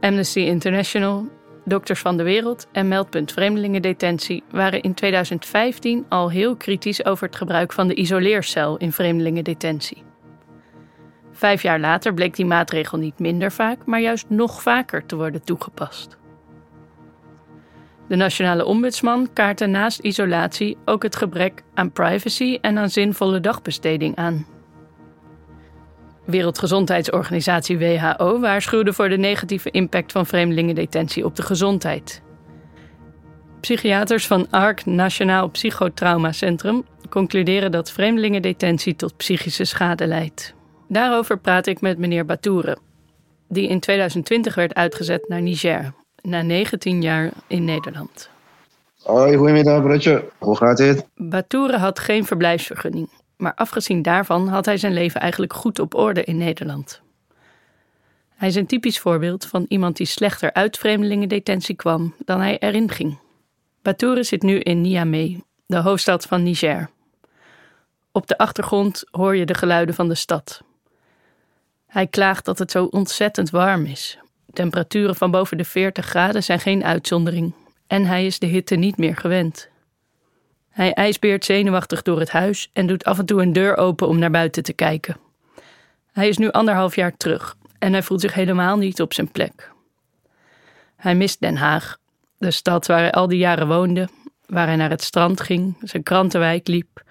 Amnesty 0.00 0.40
International, 0.40 1.28
Dokters 1.68 2.00
van 2.00 2.16
de 2.16 2.22
Wereld 2.22 2.66
en 2.72 2.88
Meldpunt 2.88 3.32
Vreemdelingendetentie 3.32 4.42
waren 4.50 4.82
in 4.82 4.94
2015 4.94 6.06
al 6.08 6.30
heel 6.30 6.56
kritisch 6.56 7.04
over 7.04 7.26
het 7.26 7.36
gebruik 7.36 7.72
van 7.72 7.88
de 7.88 7.94
isoleercel 7.94 8.76
in 8.76 8.92
vreemdelingendetentie. 8.92 10.02
Vijf 11.32 11.62
jaar 11.62 11.80
later 11.80 12.14
bleek 12.14 12.36
die 12.36 12.44
maatregel 12.44 12.98
niet 12.98 13.18
minder 13.18 13.52
vaak, 13.52 13.86
maar 13.86 14.00
juist 14.00 14.28
nog 14.28 14.62
vaker 14.62 15.06
te 15.06 15.16
worden 15.16 15.44
toegepast. 15.44 16.16
De 18.08 18.16
Nationale 18.16 18.64
Ombudsman 18.64 19.32
kaartte 19.32 19.66
naast 19.66 19.98
isolatie 19.98 20.76
ook 20.84 21.02
het 21.02 21.16
gebrek 21.16 21.62
aan 21.74 21.92
privacy 21.92 22.58
en 22.60 22.78
aan 22.78 22.90
zinvolle 22.90 23.40
dagbesteding 23.40 24.16
aan. 24.16 24.55
Wereldgezondheidsorganisatie 26.26 27.78
WHO 27.78 28.40
waarschuwde 28.40 28.92
voor 28.92 29.08
de 29.08 29.16
negatieve 29.16 29.70
impact 29.70 30.12
van 30.12 30.26
vreemdelingendetentie 30.26 31.24
op 31.24 31.36
de 31.36 31.42
gezondheid. 31.42 32.22
Psychiaters 33.60 34.26
van 34.26 34.46
ARC 34.50 34.84
Nationaal 34.84 35.48
Psychotrauma 35.48 36.32
Centrum 36.32 36.84
concluderen 37.08 37.72
dat 37.72 37.90
vreemdelingendetentie 37.90 38.96
tot 38.96 39.16
psychische 39.16 39.64
schade 39.64 40.06
leidt. 40.06 40.54
Daarover 40.88 41.38
praat 41.38 41.66
ik 41.66 41.80
met 41.80 41.98
meneer 41.98 42.24
Batoure, 42.24 42.78
die 43.48 43.68
in 43.68 43.80
2020 43.80 44.54
werd 44.54 44.74
uitgezet 44.74 45.28
naar 45.28 45.42
Niger, 45.42 45.92
na 46.22 46.42
19 46.42 47.02
jaar 47.02 47.30
in 47.46 47.64
Nederland. 47.64 48.30
Hoi, 49.02 49.36
goedemiddag 49.36 49.82
broertje. 49.82 50.24
Hoe 50.38 50.56
gaat 50.56 50.78
het? 50.78 51.06
Batoure 51.14 51.76
had 51.76 51.98
geen 51.98 52.24
verblijfsvergunning, 52.24 53.08
maar 53.36 53.54
afgezien 53.54 54.02
daarvan 54.02 54.48
had 54.48 54.64
hij 54.64 54.76
zijn 54.76 54.92
leven 54.92 55.20
eigenlijk 55.20 55.52
goed 55.52 55.78
op 55.78 55.94
orde 55.94 56.24
in 56.24 56.36
Nederland. 56.36 57.02
Hij 58.34 58.48
is 58.48 58.54
een 58.54 58.66
typisch 58.66 58.98
voorbeeld 58.98 59.46
van 59.46 59.64
iemand 59.68 59.96
die 59.96 60.06
slechter 60.06 60.52
uit 60.52 60.78
vreemdelingendetentie 60.78 61.74
kwam 61.74 62.14
dan 62.24 62.40
hij 62.40 62.58
erin 62.58 62.90
ging. 62.90 63.18
Batoure 63.82 64.22
zit 64.22 64.42
nu 64.42 64.58
in 64.58 64.80
Niamey, 64.80 65.42
de 65.66 65.76
hoofdstad 65.76 66.26
van 66.26 66.42
Niger. 66.42 66.90
Op 68.12 68.26
de 68.26 68.38
achtergrond 68.38 69.04
hoor 69.10 69.36
je 69.36 69.46
de 69.46 69.54
geluiden 69.54 69.94
van 69.94 70.08
de 70.08 70.14
stad. 70.14 70.62
Hij 71.86 72.06
klaagt 72.06 72.44
dat 72.44 72.58
het 72.58 72.70
zo 72.70 72.84
ontzettend 72.84 73.50
warm 73.50 73.84
is. 73.84 74.18
Temperaturen 74.52 75.16
van 75.16 75.30
boven 75.30 75.56
de 75.56 75.64
40 75.64 76.06
graden 76.06 76.42
zijn 76.42 76.60
geen 76.60 76.84
uitzondering 76.84 77.54
en 77.86 78.04
hij 78.04 78.26
is 78.26 78.38
de 78.38 78.46
hitte 78.46 78.74
niet 78.74 78.96
meer 78.96 79.16
gewend. 79.16 79.68
Hij 80.76 80.92
ijsbeert 80.92 81.44
zenuwachtig 81.44 82.02
door 82.02 82.18
het 82.18 82.30
huis 82.30 82.70
en 82.72 82.86
doet 82.86 83.04
af 83.04 83.18
en 83.18 83.26
toe 83.26 83.42
een 83.42 83.52
deur 83.52 83.76
open 83.76 84.08
om 84.08 84.18
naar 84.18 84.30
buiten 84.30 84.62
te 84.62 84.72
kijken. 84.72 85.16
Hij 86.12 86.28
is 86.28 86.38
nu 86.38 86.50
anderhalf 86.50 86.96
jaar 86.96 87.16
terug 87.16 87.56
en 87.78 87.92
hij 87.92 88.02
voelt 88.02 88.20
zich 88.20 88.34
helemaal 88.34 88.76
niet 88.76 89.00
op 89.00 89.14
zijn 89.14 89.30
plek. 89.30 89.70
Hij 90.96 91.14
mist 91.14 91.40
Den 91.40 91.56
Haag, 91.56 91.98
de 92.38 92.50
stad 92.50 92.86
waar 92.86 92.98
hij 92.98 93.12
al 93.12 93.28
die 93.28 93.38
jaren 93.38 93.68
woonde, 93.68 94.08
waar 94.46 94.66
hij 94.66 94.76
naar 94.76 94.90
het 94.90 95.02
strand 95.02 95.40
ging, 95.40 95.76
zijn 95.80 96.02
krantenwijk 96.02 96.66
liep, 96.66 97.02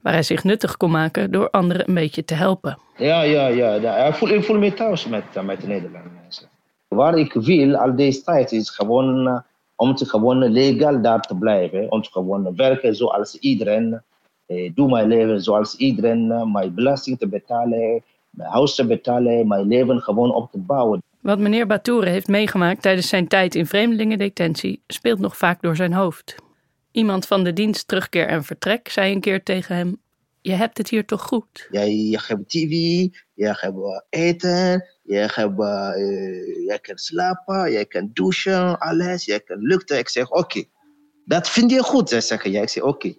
waar 0.00 0.12
hij 0.12 0.22
zich 0.22 0.44
nuttig 0.44 0.76
kon 0.76 0.90
maken 0.90 1.30
door 1.30 1.50
anderen 1.50 1.88
een 1.88 1.94
beetje 1.94 2.24
te 2.24 2.34
helpen. 2.34 2.78
Ja, 2.96 3.22
ja, 3.22 3.46
ja. 3.46 3.74
ja. 3.74 3.96
Ik, 3.96 4.14
voel, 4.14 4.28
ik 4.28 4.44
voel 4.44 4.58
me 4.58 4.74
thuis 4.74 5.06
met, 5.06 5.24
eh, 5.34 5.42
met 5.42 5.60
de 5.60 5.66
Nederlandse 5.66 6.48
Waar 6.88 7.18
ik 7.18 7.32
wil 7.32 7.76
al 7.76 7.96
deze 7.96 8.22
tijd 8.22 8.52
is 8.52 8.70
gewoon 8.70 9.28
uh, 9.28 9.38
om 9.76 9.94
te 9.94 10.04
gewoon 10.08 10.44
legaal 10.44 11.02
daar 11.02 11.20
te 11.20 11.36
blijven. 11.36 11.90
Om 11.90 12.02
te 12.02 12.10
gewoon 12.10 12.56
werken 12.56 12.94
zoals 12.96 13.38
iedereen. 13.38 14.02
Eh, 14.46 14.70
doe 14.74 14.88
mijn 14.88 15.08
leven 15.08 15.42
zoals 15.42 15.76
iedereen. 15.76 16.24
Uh, 16.24 16.52
mijn 16.52 16.74
belasting 16.74 17.18
te 17.18 17.28
betalen, 17.28 18.02
mijn 18.30 18.50
huis 18.50 18.74
te 18.74 18.86
betalen, 18.86 19.48
mijn 19.48 19.66
leven 19.66 20.00
gewoon 20.00 20.34
op 20.34 20.50
te 20.50 20.58
bouwen. 20.58 21.02
Wat 21.20 21.38
meneer 21.38 21.66
Batoure 21.66 22.10
heeft 22.10 22.28
meegemaakt 22.28 22.82
tijdens 22.82 23.08
zijn 23.08 23.28
tijd 23.28 23.54
in 23.54 23.66
vreemdelingendetentie 23.66 24.82
speelt 24.86 25.18
nog 25.18 25.36
vaak 25.36 25.62
door 25.62 25.76
zijn 25.76 25.92
hoofd. 25.92 26.34
Iemand 26.92 27.26
van 27.26 27.44
de 27.44 27.52
dienst 27.52 27.88
terugkeer 27.88 28.26
en 28.26 28.44
vertrek 28.44 28.88
zei 28.88 29.12
een 29.12 29.20
keer 29.20 29.42
tegen 29.42 29.76
hem: 29.76 30.00
Je 30.46 30.52
hebt 30.52 30.78
het 30.78 30.88
hier 30.88 31.04
toch 31.04 31.22
goed? 31.22 31.68
Ja, 31.70 31.80
je 31.80 32.20
hebt 32.26 32.48
tv, 32.48 32.70
je 33.34 33.54
hebt 33.60 34.04
eten, 34.10 34.84
je, 35.02 35.16
hebt, 35.16 35.58
uh, 35.58 35.92
je 36.66 36.78
kan 36.80 36.98
slapen, 36.98 37.72
je 37.72 37.84
kan 37.84 38.10
douchen, 38.12 38.78
alles, 38.78 39.24
je 39.24 39.40
kan 39.40 39.58
luchten. 39.58 39.98
Ik 39.98 40.08
zeg: 40.08 40.30
Oké, 40.30 40.64
dat 41.24 41.48
vind 41.48 41.70
je 41.70 41.82
goed. 41.82 42.08
Ze 42.08 42.20
zeggen: 42.20 42.50
Ja, 42.50 42.62
ik 42.62 42.68
zeg: 42.68 42.82
Oké, 42.82 43.14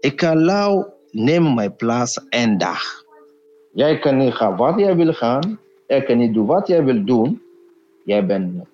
ik 0.00 0.16
kan 0.16 0.44
jou 0.44 0.86
neem 1.10 1.54
mijn 1.54 1.76
plaats 1.76 2.26
één 2.28 2.58
dag. 2.58 3.04
Jij 3.72 3.98
kan 3.98 4.16
niet 4.16 4.34
gaan 4.34 4.56
wat 4.56 4.78
jij 4.78 4.96
wil 4.96 5.12
gaan, 5.12 5.58
jij 5.86 6.02
kan 6.02 6.18
niet 6.18 6.34
doen 6.34 6.46
wat 6.46 6.66
jij 6.66 6.84
wil 6.84 7.04
doen. 7.04 7.42
Jij 8.04 8.26
bent 8.26 8.64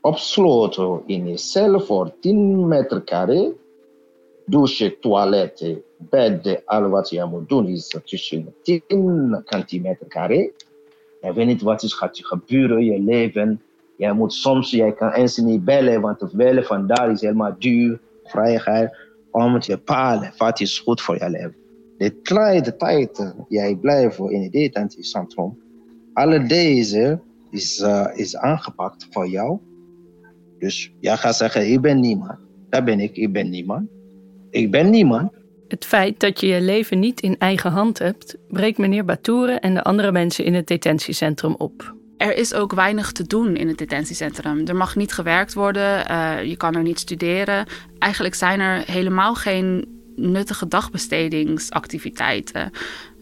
opsloten 0.00 1.02
in 1.06 1.28
je 1.28 1.36
cel 1.36 1.80
voor 1.80 2.14
10 2.20 2.68
meter 2.68 3.04
carré. 3.04 3.52
Douche, 4.46 4.98
toilet, 4.98 5.82
bed, 6.10 6.62
al 6.64 6.88
wat 6.88 7.10
je 7.10 7.24
moet 7.24 7.48
doen 7.48 7.66
is 7.66 7.96
tussen 8.04 8.54
10 8.62 9.42
centimeter. 9.44 10.06
Je 11.20 11.32
weet 11.32 11.46
niet 11.46 11.62
wat 11.62 11.82
is 11.82 11.92
gaat 11.92 12.18
je 12.18 12.24
gebeuren, 12.24 12.84
je 12.84 13.00
leven. 13.00 13.62
Je 13.96 14.12
moet 14.12 14.32
soms, 14.32 14.70
jij 14.70 14.92
kan 14.92 15.12
eens 15.12 15.36
niet 15.36 15.64
bellen, 15.64 16.00
want 16.00 16.20
het 16.20 16.32
bellen 16.32 16.64
vandaar 16.64 17.10
is 17.10 17.20
helemaal 17.20 17.56
duur, 17.58 18.00
vrijheid, 18.24 18.96
om 19.30 19.60
te 19.60 19.70
bepalen 19.70 20.32
wat 20.36 20.60
is 20.60 20.78
goed 20.78 21.00
voor 21.00 21.18
je 21.18 21.30
leven. 21.30 21.56
De 21.98 22.10
kleine 22.10 22.76
tijd, 22.76 23.34
jij 23.48 23.76
blijft 23.76 24.18
in 24.18 24.42
het 24.42 24.52
detentiecentrum, 24.52 25.58
alle 26.12 26.46
deze 26.46 27.20
is, 27.50 27.80
uh, 27.80 28.06
is 28.14 28.36
aangepakt 28.36 29.06
voor 29.10 29.28
jou. 29.28 29.58
Dus 30.58 30.92
jij 31.00 31.16
gaat 31.16 31.36
zeggen, 31.36 31.72
ik 31.72 31.80
ben 31.80 32.00
niemand. 32.00 32.38
Dat 32.68 32.84
ben 32.84 33.00
ik, 33.00 33.16
ik 33.16 33.32
ben 33.32 33.50
niemand. 33.50 33.88
Ik 34.50 34.70
ben 34.70 34.90
niemand. 34.90 35.32
Het 35.74 35.84
feit 35.84 36.20
dat 36.20 36.40
je 36.40 36.46
je 36.46 36.60
leven 36.60 36.98
niet 36.98 37.20
in 37.20 37.38
eigen 37.38 37.70
hand 37.70 37.98
hebt, 37.98 38.36
breekt 38.48 38.78
meneer 38.78 39.04
Batoure 39.04 39.52
en 39.52 39.74
de 39.74 39.82
andere 39.82 40.12
mensen 40.12 40.44
in 40.44 40.54
het 40.54 40.66
detentiecentrum 40.66 41.54
op. 41.54 41.94
Er 42.16 42.36
is 42.36 42.54
ook 42.54 42.72
weinig 42.72 43.12
te 43.12 43.26
doen 43.26 43.56
in 43.56 43.68
het 43.68 43.78
detentiecentrum. 43.78 44.66
Er 44.66 44.76
mag 44.76 44.96
niet 44.96 45.12
gewerkt 45.12 45.54
worden, 45.54 46.10
uh, 46.10 46.42
je 46.42 46.56
kan 46.56 46.74
er 46.74 46.82
niet 46.82 46.98
studeren. 46.98 47.66
Eigenlijk 47.98 48.34
zijn 48.34 48.60
er 48.60 48.82
helemaal 48.86 49.34
geen 49.34 49.84
nuttige 50.16 50.68
dagbestedingsactiviteiten. 50.68 52.70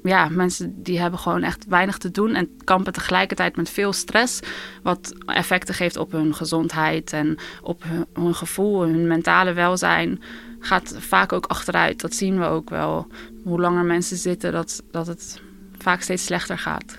Ja, 0.02 0.28
mensen 0.28 0.82
die 0.82 1.00
hebben 1.00 1.18
gewoon 1.18 1.42
echt 1.42 1.66
weinig 1.68 1.98
te 1.98 2.10
doen 2.10 2.34
en 2.34 2.48
kampen 2.64 2.92
tegelijkertijd 2.92 3.56
met 3.56 3.70
veel 3.70 3.92
stress, 3.92 4.40
wat 4.82 5.14
effecten 5.26 5.74
geeft 5.74 5.96
op 5.96 6.12
hun 6.12 6.34
gezondheid 6.34 7.12
en 7.12 7.36
op 7.62 7.82
hun, 7.82 8.06
hun 8.12 8.34
gevoel, 8.34 8.80
hun 8.80 9.06
mentale 9.06 9.52
welzijn 9.52 10.20
gaat 10.62 10.94
vaak 10.98 11.32
ook 11.32 11.46
achteruit. 11.46 12.00
Dat 12.00 12.14
zien 12.14 12.38
we 12.38 12.44
ook 12.44 12.70
wel. 12.70 13.06
Hoe 13.44 13.60
langer 13.60 13.84
mensen 13.84 14.16
zitten, 14.16 14.52
dat, 14.52 14.82
dat 14.90 15.06
het 15.06 15.40
vaak 15.78 16.00
steeds 16.00 16.24
slechter 16.24 16.58
gaat. 16.58 16.96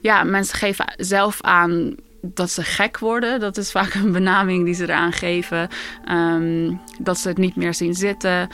Ja, 0.00 0.24
mensen 0.24 0.58
geven 0.58 0.94
zelf 0.96 1.42
aan 1.42 1.94
dat 2.20 2.50
ze 2.50 2.62
gek 2.62 2.98
worden. 2.98 3.40
Dat 3.40 3.56
is 3.56 3.70
vaak 3.70 3.94
een 3.94 4.12
benaming 4.12 4.64
die 4.64 4.74
ze 4.74 4.82
eraan 4.82 5.12
geven. 5.12 5.68
Um, 6.10 6.80
dat 7.00 7.18
ze 7.18 7.28
het 7.28 7.38
niet 7.38 7.56
meer 7.56 7.74
zien 7.74 7.94
zitten. 7.94 8.48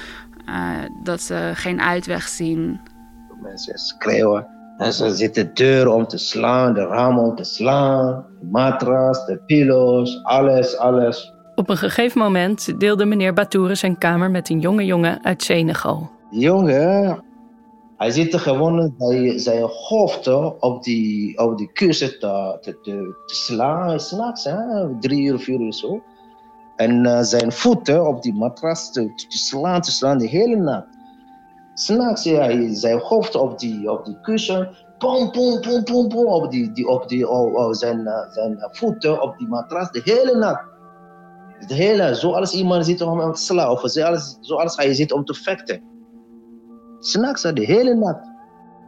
Uh, 0.48 0.70
dat 1.02 1.20
ze 1.20 1.50
geen 1.54 1.80
uitweg 1.80 2.28
zien. 2.28 2.80
Mensen 3.42 3.78
schreeuwen. 3.78 4.46
En 4.78 4.92
ze 4.92 5.14
zitten 5.14 5.54
deur 5.54 5.88
om 5.88 6.06
te 6.06 6.18
slaan, 6.18 6.74
de 6.74 6.86
ramen 6.86 7.22
om 7.22 7.36
te 7.36 7.44
slaan, 7.44 8.24
de 8.40 8.46
matras, 8.50 9.26
de 9.26 9.36
pillows, 9.46 10.22
alles, 10.22 10.76
alles. 10.76 11.32
Op 11.58 11.68
een 11.68 11.76
gegeven 11.76 12.20
moment 12.20 12.80
deelde 12.80 13.04
meneer 13.04 13.32
Batoure 13.32 13.74
zijn 13.74 13.98
kamer 13.98 14.30
met 14.30 14.50
een 14.50 14.60
jonge 14.60 14.84
jongen 14.84 15.24
uit 15.24 15.42
Senegal. 15.42 16.10
Jongen, 16.30 17.24
hij 17.96 18.10
zit 18.10 18.34
gewoon 18.34 18.94
zijn 19.36 19.62
hoofd 19.62 20.26
op 20.60 20.82
die, 20.82 21.38
op 21.38 21.58
die 21.58 21.72
kussen 21.72 22.18
te, 22.18 22.58
te, 22.60 22.78
te, 22.82 23.14
slaan, 23.26 24.00
s'nachts, 24.00 24.48
drie 25.00 25.22
uur, 25.22 25.38
vier 25.38 25.60
uur 25.60 25.72
zo. 25.72 26.02
En 26.76 27.04
uh, 27.04 27.20
zijn 27.20 27.52
voeten 27.52 28.06
op 28.06 28.22
die 28.22 28.34
matras 28.34 28.92
te, 28.92 29.12
slaan, 29.28 29.80
te 29.80 29.90
slaan, 29.90 30.18
de 30.18 30.28
hele 30.28 30.56
nacht. 30.56 30.86
S'nachts, 31.74 32.22
ja, 32.22 32.74
zijn 32.74 32.98
hoofd 32.98 33.34
op 33.34 33.58
die, 33.58 33.90
op 33.90 34.04
die 34.04 34.20
kussen, 34.20 34.76
pom, 34.98 35.30
pom, 35.30 35.60
pom, 35.60 35.84
pom, 35.84 36.08
pom, 36.08 36.26
op, 36.26 36.50
die, 36.50 36.72
die, 36.72 36.88
op 36.88 37.08
die, 37.08 37.28
oh, 37.28 37.54
oh, 37.54 37.72
zijn, 37.72 37.98
uh, 38.00 38.32
zijn 38.32 38.68
voeten 38.70 39.22
op 39.22 39.38
die 39.38 39.48
matras, 39.48 39.90
de 39.90 40.00
hele 40.04 40.36
nacht. 40.36 40.76
De 41.66 41.74
hele, 41.74 42.14
zoals 42.14 42.54
iemand 42.54 42.86
zit 42.86 43.00
om 43.00 43.32
te 43.32 43.40
slaan, 43.40 43.70
of 43.70 43.80
zoals, 43.84 44.38
zoals 44.40 44.76
hij 44.76 44.94
zit 44.94 45.12
om 45.12 45.24
te 45.24 45.34
vechten. 45.34 45.82
S'nachts, 46.98 47.42
de 47.42 47.64
hele 47.64 47.94
nacht. 47.94 48.26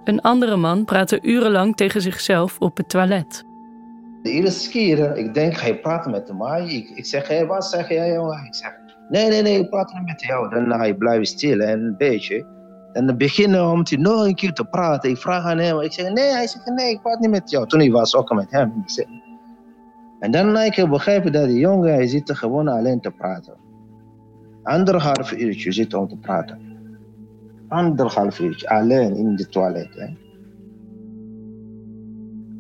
Een 0.05 0.21
andere 0.21 0.57
man 0.57 0.85
praatte 0.85 1.19
urenlang 1.23 1.77
tegen 1.77 2.01
zichzelf 2.01 2.59
op 2.59 2.77
het 2.77 2.89
toilet. 2.89 3.45
De 4.23 4.31
eerste 4.31 4.71
keer, 4.71 5.17
ik 5.17 5.35
denk, 5.35 5.57
hij 5.57 5.81
praat 5.81 6.07
met 6.07 6.39
mij. 6.39 6.67
Ik, 6.67 6.91
ik 6.91 7.07
zeg, 7.07 7.29
hey, 7.29 7.47
wat 7.47 7.65
zeg 7.65 7.89
jij, 7.89 8.13
jongen? 8.13 8.45
Ik 8.45 8.55
zeg, 8.55 8.73
nee, 9.09 9.29
nee, 9.29 9.43
nee, 9.43 9.59
ik 9.59 9.71
praat 9.71 9.93
niet 9.93 10.07
met 10.07 10.23
jou. 10.23 10.51
Dan 10.51 10.73
hij 10.73 10.95
blijft 10.95 11.29
stil 11.29 11.61
en 11.61 11.81
een 11.81 11.97
beetje. 11.97 12.47
En 12.93 13.07
dan 13.07 13.17
beginnen 13.17 13.71
om 13.71 13.85
te 13.85 13.97
nog 13.97 14.25
een 14.25 14.35
keer 14.35 14.53
te 14.53 14.65
praten. 14.65 15.11
Ik 15.11 15.17
vraag 15.17 15.45
aan 15.45 15.59
hem, 15.59 15.81
ik 15.81 15.93
zeg, 15.93 16.13
nee, 16.13 16.31
hij 16.31 16.47
zegt, 16.47 16.67
nee, 16.67 16.91
ik 16.91 17.01
praat 17.01 17.21
niet 17.21 17.31
met 17.31 17.51
jou. 17.51 17.67
Toen 17.67 17.81
hij 17.81 17.91
was 17.91 18.15
ook 18.17 18.35
met 18.35 18.51
hem. 18.51 18.83
Ik 18.85 18.91
zeg, 18.91 19.07
en 20.21 20.31
dan 20.31 20.53
lijkt 20.53 20.79
ik 20.79 20.89
begrijpen 20.89 21.33
dat 21.33 21.49
die 21.49 21.59
jongen, 21.59 21.95
hij 21.95 22.07
zit 22.07 22.37
gewoon 22.37 22.69
alleen 22.69 23.01
te 23.01 23.11
praten. 23.11 23.55
Anderhalf 24.63 25.33
uurtje 25.33 25.73
zit 25.73 25.95
om 25.95 26.09
te 26.09 26.17
praten. 26.17 26.59
Anderhalf 27.69 28.41
uurtje, 28.41 28.69
alleen 28.69 29.17
in 29.17 29.37
de 29.37 29.49
toilet. 29.49 29.89
Hè. 29.95 30.07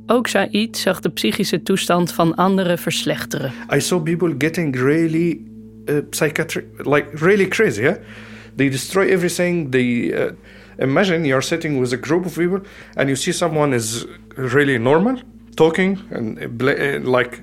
Ook 0.07 0.27
Said 0.27 0.77
zag 0.77 1.01
de 1.01 1.09
psychische 1.09 1.63
toestand 1.63 2.13
van 2.13 2.35
anderen 2.35 2.79
verslechteren. 2.79 3.53
I 3.75 3.81
saw 3.81 4.03
people 4.03 4.35
getting 4.39 4.77
really 4.77 5.41
uh, 5.85 5.97
psychiatric, 6.11 6.65
like 6.77 7.09
really 7.13 7.49
crazy. 7.49 7.81
Yeah? 7.81 7.97
They 8.57 8.69
destroy 8.69 9.09
everything. 9.09 9.71
They 9.71 10.13
uh, 10.13 10.33
imagine 10.79 11.27
you're 11.27 11.43
sitting 11.43 11.81
with 11.81 11.93
a 11.93 11.97
group 11.97 12.25
of 12.25 12.35
people 12.35 12.61
and 12.95 13.09
you 13.09 13.17
see 13.17 13.33
someone 13.33 13.75
is 13.75 14.07
really 14.35 14.79
normal, 14.79 15.17
talking 15.55 15.99
and 16.11 16.39
uh, 16.63 17.11
like 17.11 17.43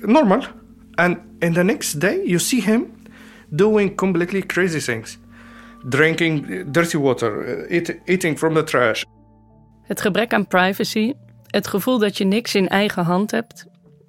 normal. 0.00 0.42
And 0.94 1.18
in 1.38 1.52
the 1.52 1.62
next 1.62 2.00
day, 2.00 2.22
you 2.24 2.38
see 2.38 2.60
him 2.60 2.86
doing 3.48 3.94
completely 3.94 4.42
crazy 4.42 4.80
things. 4.80 5.18
Drinking 5.88 6.64
dirty 6.72 6.98
water, 6.98 7.66
eat, 7.68 7.96
eating 8.04 8.38
from 8.38 8.54
the 8.54 8.64
trash. 8.64 9.04
Het 9.82 10.00
gebrek 10.00 10.32
aan 10.32 10.46
privacy, 10.46 11.14
het 11.46 11.66
gevoel 11.66 11.98
dat 11.98 12.18
je 12.18 12.24
niks 12.24 12.54
in 12.54 12.68
eigen 12.68 13.04
hand 13.04 13.30
hebt. 13.30 13.66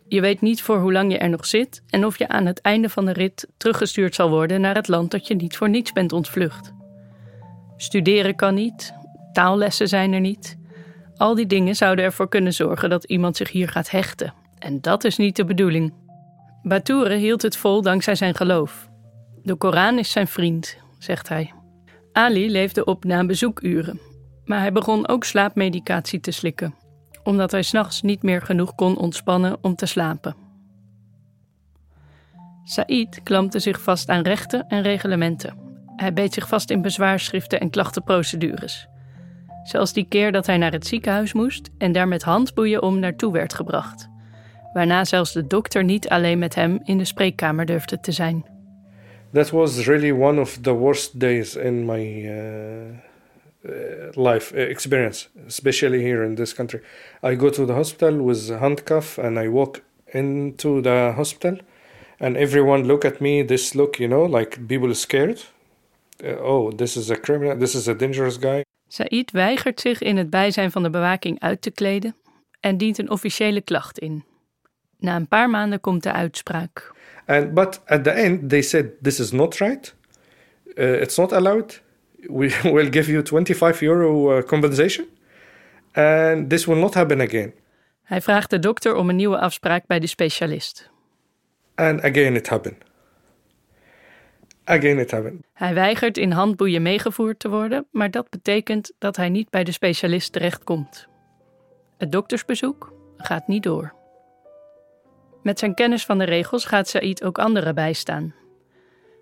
Je 0.08 0.22
weet 0.22 0.42
niet 0.42 0.62
voor 0.62 0.78
hoe 0.78 0.92
lang 0.92 1.12
je 1.12 1.18
er 1.18 1.30
nog 1.30 1.46
zit 1.46 1.84
en 1.90 2.06
of 2.06 2.18
je 2.18 2.28
aan 2.28 2.46
het 2.46 2.62
einde 2.62 2.90
van 2.90 3.06
de 3.06 3.14
rit 3.14 3.48
teruggestuurd 3.58 4.16
zal 4.16 4.30
worden 4.30 4.62
naar 4.62 4.76
het 4.76 4.88
land 4.88 5.12
dat 5.12 5.28
je 5.28 5.36
niet 5.36 5.58
voor 5.58 5.70
niets 5.70 5.92
bent 5.92 6.14
ontvlucht. 6.14 6.74
Studeren 7.78 8.36
kan 8.36 8.54
niet, 8.54 8.94
taallessen 9.34 9.88
zijn 9.88 10.14
er 10.14 10.20
niet. 10.20 10.58
Al 11.16 11.36
die 11.36 11.48
dingen 11.48 11.76
zouden 11.76 12.06
ervoor 12.06 12.30
kunnen 12.30 12.54
zorgen 12.54 12.90
dat 12.90 13.04
iemand 13.04 13.38
zich 13.38 13.52
hier 13.52 13.70
gaat 13.70 13.90
hechten 13.90 14.34
en 14.60 14.82
dat 14.82 15.04
is 15.04 15.18
niet 15.18 15.36
de 15.36 15.46
bedoeling. 15.46 15.94
Batoure 16.64 17.16
hield 17.16 17.42
het 17.42 17.58
vol 17.58 17.82
dankzij 17.82 18.16
zijn 18.16 18.36
geloof. 18.36 18.90
De 19.44 19.56
Koran 19.56 19.98
is 19.98 20.12
zijn 20.12 20.28
vriend, 20.28 20.78
zegt 20.98 21.30
hij. 21.30 21.54
Ali 22.12 22.52
leefde 22.52 22.86
op 22.86 23.04
na 23.04 23.26
bezoekuren, 23.26 24.00
maar 24.46 24.60
hij 24.60 24.72
begon 24.72 25.08
ook 25.08 25.24
slaapmedicatie 25.24 26.20
te 26.20 26.32
slikken, 26.32 26.76
omdat 27.24 27.52
hij 27.52 27.62
s'nachts 27.62 28.02
niet 28.02 28.24
meer 28.24 28.42
genoeg 28.42 28.76
kon 28.76 28.98
ontspannen 28.98 29.58
om 29.62 29.76
te 29.76 29.86
slapen. 29.86 30.36
Said 32.64 33.20
klampte 33.24 33.60
zich 33.60 33.82
vast 33.82 34.10
aan 34.10 34.22
rechten 34.22 34.68
en 34.68 34.82
reglementen. 34.82 35.58
Hij 35.96 36.14
beet 36.14 36.34
zich 36.34 36.48
vast 36.48 36.70
in 36.70 36.82
bezwaarschriften 36.82 37.60
en 37.60 37.70
klachtenprocedures. 37.70 38.88
Zelfs 39.64 39.94
die 39.94 40.08
keer 40.08 40.32
dat 40.32 40.46
hij 40.46 40.58
naar 40.58 40.72
het 40.72 40.88
ziekenhuis 40.88 41.34
moest 41.34 41.70
en 41.78 41.92
daar 41.92 42.08
met 42.08 42.24
handboeien 42.24 42.82
om 42.82 43.00
naartoe 43.00 43.32
werd 43.32 43.54
gebracht 43.54 44.10
waarna 44.78 45.06
zelfs 45.06 45.34
de 45.34 45.48
dokter 45.48 45.84
niet 45.84 46.10
alleen 46.10 46.40
met 46.40 46.56
hem 46.56 46.80
in 46.84 46.98
de 46.98 47.06
spreekkamer 47.06 47.66
durfde 47.66 48.00
te 48.00 48.12
zijn. 48.12 48.46
That 49.34 49.50
was 49.50 49.86
really 49.86 50.12
one 50.12 50.40
of 50.42 50.58
the 50.62 50.72
worst 50.72 51.20
days 51.20 51.56
in 51.56 51.86
my 51.86 52.26
uh, 52.26 52.32
uh 53.66 54.32
life 54.32 54.56
uh, 54.56 54.70
experience, 54.70 55.28
especially 55.48 56.02
here 56.02 56.26
in 56.26 56.36
this 56.36 56.54
country. 56.54 56.82
I 57.24 57.36
go 57.36 57.50
to 57.50 57.66
the 57.66 57.74
hospital 57.74 58.26
with 58.26 58.50
a 58.50 58.58
handcuff 58.58 59.18
and 59.18 59.38
I 59.38 59.50
walk 59.50 59.82
into 60.06 60.82
the 60.82 61.12
hospital 61.16 61.58
and 62.20 62.36
everyone 62.36 62.86
look 62.86 63.06
at 63.06 63.20
me 63.20 63.46
this 63.46 63.74
look, 63.74 64.00
you 64.00 64.10
know, 64.10 64.38
like 64.38 64.68
people 64.68 64.94
scared. 64.94 65.44
Oh, 66.24 66.76
this 66.76 66.96
is 66.96 67.10
a 67.10 67.16
criminal, 67.16 67.58
this 67.58 67.76
is 67.76 67.88
a 67.88 67.94
dangerous 67.94 68.38
guy. 68.38 68.62
Said 68.88 69.32
weigert 69.32 69.80
zich 69.80 70.02
in 70.02 70.18
het 70.18 70.30
bijzijn 70.30 70.72
van 70.72 70.84
de 70.84 70.90
bewaking 70.90 71.40
uit 71.40 71.62
te 71.62 71.72
kleden 71.72 72.16
en 72.60 72.78
dient 72.78 72.98
een 72.98 73.10
officiële 73.10 73.62
klacht 73.62 74.00
in. 74.00 74.24
Na 75.00 75.16
een 75.16 75.28
paar 75.28 75.50
maanden 75.50 75.80
komt 75.80 76.04
de 76.04 76.12
uitspraak. 76.12 76.92
And 77.26 77.54
but 77.54 77.82
at 77.86 78.04
the 78.04 78.10
end 78.10 78.50
they 78.50 78.62
said 78.62 78.86
this 79.02 79.20
is 79.20 79.32
not 79.32 79.58
right. 79.58 79.96
Uh, 80.76 81.02
it's 81.02 81.18
not 81.18 81.32
allowed. 81.32 81.82
We 82.20 82.60
will 82.74 82.92
give 82.92 83.12
you 83.12 83.26
25 83.26 83.82
euro 83.82 84.38
uh, 84.38 84.44
compensation. 84.44 85.06
And 85.92 86.50
this 86.50 86.66
will 86.66 86.80
not 86.80 86.94
happen 86.94 87.22
again. 87.22 87.54
Hij 88.04 88.22
vraagt 88.22 88.50
de 88.50 88.60
dokter 88.60 88.96
om 88.96 89.10
een 89.10 89.16
nieuwe 89.16 89.38
afspraak 89.38 89.88
bij 89.88 90.00
de 90.00 90.08
specialist. 90.08 90.90
And 91.76 92.04
again 92.04 92.36
it 92.36 92.48
happened. 92.48 92.84
Again 94.64 95.00
it 95.00 95.12
happened. 95.12 95.46
Hij 95.54 95.74
weigert 95.74 96.18
in 96.18 96.32
handboeien 96.32 96.82
meegevoerd 96.82 97.40
te 97.40 97.50
worden, 97.50 97.86
maar 97.92 98.12
dat 98.12 98.30
betekent 98.30 98.92
dat 98.98 99.16
hij 99.16 99.30
niet 99.30 99.50
bij 99.50 99.64
de 99.64 99.72
specialist 99.72 100.32
terechtkomt. 100.32 101.08
Het 101.98 102.12
doktersbezoek 102.12 102.94
gaat 103.18 103.48
niet 103.48 103.64
door. 103.64 103.97
Met 105.48 105.60
zijn 105.60 105.74
kennis 105.74 106.06
van 106.06 106.18
de 106.18 106.24
regels 106.24 106.66
gaat 106.66 106.88
Said 106.88 107.24
ook 107.24 107.38
anderen 107.38 107.76
bijstaan. 107.76 108.34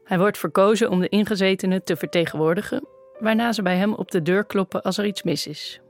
Hij 0.03 0.17
wordt 0.17 0.37
verkozen 0.37 0.89
om 0.89 0.99
de 0.99 1.09
ingezetenen 1.09 1.83
te 1.83 1.95
vertegenwoordigen 1.95 2.87
waarna 3.19 3.53
ze 3.53 3.61
bij 3.61 3.77
hem 3.77 3.93
op 3.93 4.11
de 4.11 4.21
deur 4.21 4.45
kloppen 4.45 4.81
als 4.81 4.97
er 4.97 5.05
iets 5.05 5.23
mis 5.23 5.47
is. 5.47 5.81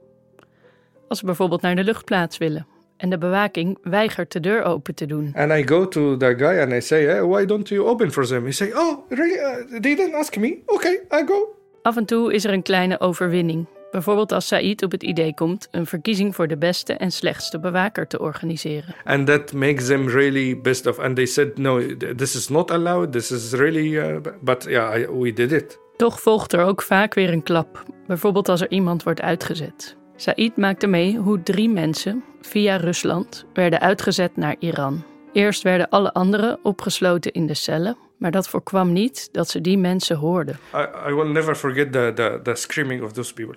Als 1.08 1.20
ze 1.20 1.26
bijvoorbeeld 1.26 1.62
naar 1.62 1.76
de 1.76 1.84
luchtplaats 1.84 2.38
willen 2.38 2.68
en 2.98 3.10
de 3.10 3.18
bewaking 3.18 3.78
weigert 3.82 4.32
de 4.32 4.40
deur 4.40 4.64
open 4.64 4.96
te 4.96 5.06
doen. 5.06 5.34
And 5.36 5.52
I 5.52 5.68
go 5.68 5.88
to 5.88 6.18
the 6.18 6.36
guy 6.38 6.60
and 6.60 6.72
I 6.72 6.82
say, 6.82 7.06
hey, 7.06 7.24
why 7.24 7.46
don't 7.46 7.70
you 7.70 7.88
open 7.88 8.12
for 8.12 8.26
them? 8.26 8.46
He 8.46 8.52
say, 8.52 8.72
oh, 8.74 9.10
really? 9.10 9.40
Uh, 9.40 9.80
they 9.82 9.96
didn't 9.96 10.14
ask 10.14 10.38
me. 10.38 10.58
Okay, 10.66 11.02
I 11.12 11.24
go. 11.26 11.56
Af 11.82 11.98
en 11.98 12.06
toe 12.06 12.34
is 12.34 12.46
er 12.46 12.54
een 12.54 12.64
kleine 12.64 13.00
overwinning. 13.00 13.66
Bijvoorbeeld 13.96 14.32
als 14.32 14.48
Said 14.48 14.84
op 14.84 14.92
het 14.92 15.04
idee 15.04 15.34
komt 15.34 15.68
een 15.72 15.86
verkiezing 15.86 16.36
voor 16.36 16.48
de 16.48 16.58
beste 16.58 16.94
en 16.94 17.12
slechtste 17.12 17.60
bewaker 17.60 18.08
te 18.08 18.20
organiseren. 18.20 18.96
And 19.04 19.28
that 19.28 19.54
makes 19.54 19.86
them 19.86 20.08
really 20.10 20.56
pissed 20.56 20.88
off. 20.88 21.00
And 21.00 21.16
they 21.16 21.26
said, 21.26 21.58
no, 21.58 21.98
this 22.16 22.36
is 22.36 22.48
not 22.48 22.72
allowed. 22.72 23.12
This 23.12 23.32
is 23.32 23.52
really, 23.52 24.14
uh, 24.14 24.18
but 24.42 24.64
yeah, 24.64 25.10
we 25.20 25.34
did 25.34 25.52
it. 25.52 25.80
Toch 25.96 26.22
volgt 26.22 26.54
er 26.54 26.64
ook 26.64 26.82
vaak 26.82 27.14
weer 27.14 27.30
een 27.30 27.44
klap. 27.44 27.84
Bijvoorbeeld 28.08 28.50
als 28.50 28.62
er 28.62 28.72
iemand 28.72 29.04
wordt 29.04 29.22
uitgezet. 29.22 29.96
Said 30.16 30.58
maakte 30.58 30.88
mee 30.88 31.18
hoe 31.18 31.44
drie 31.44 31.70
mensen 31.70 32.24
via 32.42 32.76
Rusland 32.76 33.46
werden 33.54 33.80
uitgezet 33.80 34.38
naar 34.38 34.56
Iran. 34.60 35.04
Eerst 35.34 35.64
werden 35.64 35.90
alle 35.90 36.14
anderen 36.14 36.60
opgesloten 36.64 37.32
in 37.32 37.46
de 37.46 37.54
cellen, 37.54 37.98
maar 38.18 38.32
dat 38.32 38.50
voorkwam 38.50 38.94
niet 38.94 39.30
dat 39.32 39.50
ze 39.50 39.62
die 39.62 39.78
mensen 39.78 40.16
hoorden. 40.16 40.60
I, 40.74 41.10
I 41.10 41.14
will 41.14 41.32
never 41.32 41.56
forget 41.56 41.92
the, 41.92 42.12
the, 42.16 42.40
the 42.44 42.56
screaming 42.56 43.04
of 43.04 43.12
those 43.12 43.34
people. 43.34 43.56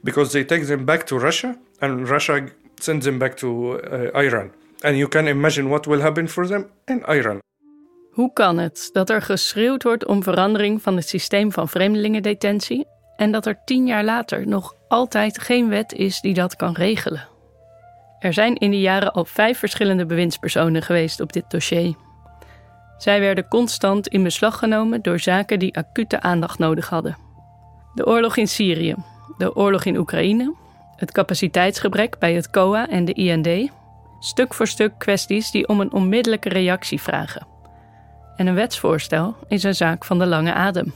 Because 0.00 0.30
they 0.30 0.44
take 0.44 0.64
them 0.64 0.84
back 0.84 1.02
to 1.02 1.18
Russia 1.18 1.56
and 1.78 2.08
Russia 2.08 2.44
sends 2.74 3.04
them 3.04 3.18
back 3.18 3.36
to 3.36 3.78
uh, 3.78 4.24
Iran. 4.24 4.50
And 4.80 4.96
you 4.96 5.08
can 5.08 5.26
imagine 5.26 5.68
what 5.68 5.86
will 5.86 6.00
happen 6.00 6.28
for 6.28 6.46
them 6.46 6.66
in 6.84 7.04
Iran. 7.08 7.38
Hoe 8.10 8.32
kan 8.32 8.58
het 8.58 8.88
dat 8.92 9.10
er 9.10 9.22
geschreeuwd 9.22 9.82
wordt 9.82 10.06
om 10.06 10.22
verandering 10.22 10.82
van 10.82 10.96
het 10.96 11.08
systeem 11.08 11.52
van 11.52 11.68
vreemdelingendetentie 11.68 12.86
en 13.16 13.32
dat 13.32 13.46
er 13.46 13.64
tien 13.64 13.86
jaar 13.86 14.04
later 14.04 14.46
nog 14.46 14.74
altijd 14.88 15.38
geen 15.38 15.68
wet 15.68 15.92
is 15.92 16.20
die 16.20 16.34
dat 16.34 16.56
kan 16.56 16.72
regelen? 16.74 17.28
Er 18.18 18.32
zijn 18.32 18.54
in 18.54 18.70
die 18.70 18.80
jaren 18.80 19.12
al 19.12 19.24
vijf 19.24 19.58
verschillende 19.58 20.06
bewindspersonen 20.06 20.82
geweest 20.82 21.20
op 21.20 21.32
dit 21.32 21.44
dossier. 21.48 21.94
Zij 23.00 23.20
werden 23.20 23.48
constant 23.48 24.08
in 24.08 24.22
beslag 24.22 24.58
genomen 24.58 25.02
door 25.02 25.18
zaken 25.18 25.58
die 25.58 25.76
acute 25.76 26.20
aandacht 26.20 26.58
nodig 26.58 26.88
hadden. 26.88 27.16
De 27.94 28.06
oorlog 28.06 28.36
in 28.36 28.48
Syrië, 28.48 28.94
de 29.36 29.56
oorlog 29.56 29.84
in 29.84 29.96
Oekraïne, 29.96 30.54
het 30.96 31.12
capaciteitsgebrek 31.12 32.18
bij 32.18 32.34
het 32.34 32.50
COA 32.50 32.88
en 32.88 33.04
de 33.04 33.12
IND, 33.12 33.70
stuk 34.18 34.54
voor 34.54 34.66
stuk 34.66 34.92
kwesties 34.98 35.50
die 35.50 35.68
om 35.68 35.80
een 35.80 35.92
onmiddellijke 35.92 36.48
reactie 36.48 37.00
vragen. 37.00 37.46
En 38.36 38.46
een 38.46 38.54
wetsvoorstel 38.54 39.36
is 39.48 39.62
een 39.62 39.74
zaak 39.74 40.04
van 40.04 40.18
de 40.18 40.26
lange 40.26 40.52
adem. 40.52 40.94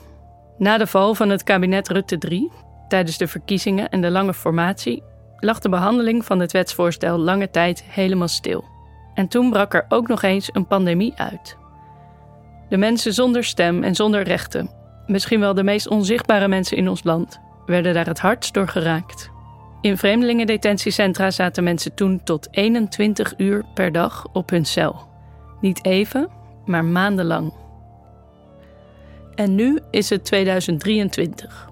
Na 0.59 0.79
de 0.79 0.87
val 0.87 1.15
van 1.15 1.29
het 1.29 1.43
kabinet 1.43 1.89
Rutte 1.89 2.19
3, 2.19 2.53
tijdens 2.89 3.19
de 3.19 3.29
verkiezingen 3.29 3.89
en 3.89 4.01
de 4.01 4.11
lange 4.11 4.35
formatie, 4.35 5.03
lag 5.37 5.59
de 5.59 5.69
behandeling 5.69 6.25
van 6.25 6.41
het 6.41 6.53
wetsvoorstel 6.53 7.19
lange 7.19 7.51
tijd 7.51 7.83
helemaal 7.83 8.29
stil. 8.29 8.65
En 9.15 9.29
toen 9.29 9.51
brak 9.51 9.75
er 9.75 9.87
ook 9.89 10.09
nog 10.09 10.23
eens 10.23 10.51
een 10.53 10.67
pandemie 10.67 11.13
uit. 11.17 11.63
De 12.69 12.77
mensen 12.77 13.13
zonder 13.13 13.45
stem 13.45 13.83
en 13.83 13.95
zonder 13.95 14.23
rechten, 14.23 14.71
misschien 15.07 15.41
wel 15.41 15.55
de 15.55 15.63
meest 15.63 15.89
onzichtbare 15.89 16.49
mensen 16.49 16.77
in 16.77 16.89
ons 16.89 17.03
land, 17.03 17.41
werden 17.67 17.95
daar 17.95 18.07
het 18.07 18.21
hardst 18.21 18.55
door 18.55 18.69
geraakt. 18.69 19.31
In 19.81 19.99
vreemdelingendetentiecentra 19.99 21.31
zaten 21.31 21.65
mensen 21.65 21.95
toen 21.95 22.23
tot 22.23 22.49
21 22.51 23.35
uur 23.37 23.65
per 23.75 23.93
dag 23.93 24.27
op 24.33 24.51
hun 24.51 24.65
cel. 24.65 25.09
Niet 25.61 25.85
even, 25.85 26.29
maar 26.65 26.85
maandenlang. 26.85 27.53
En 29.35 29.55
nu 29.55 29.79
is 29.91 30.11
het 30.11 30.25
2023. 30.25 31.69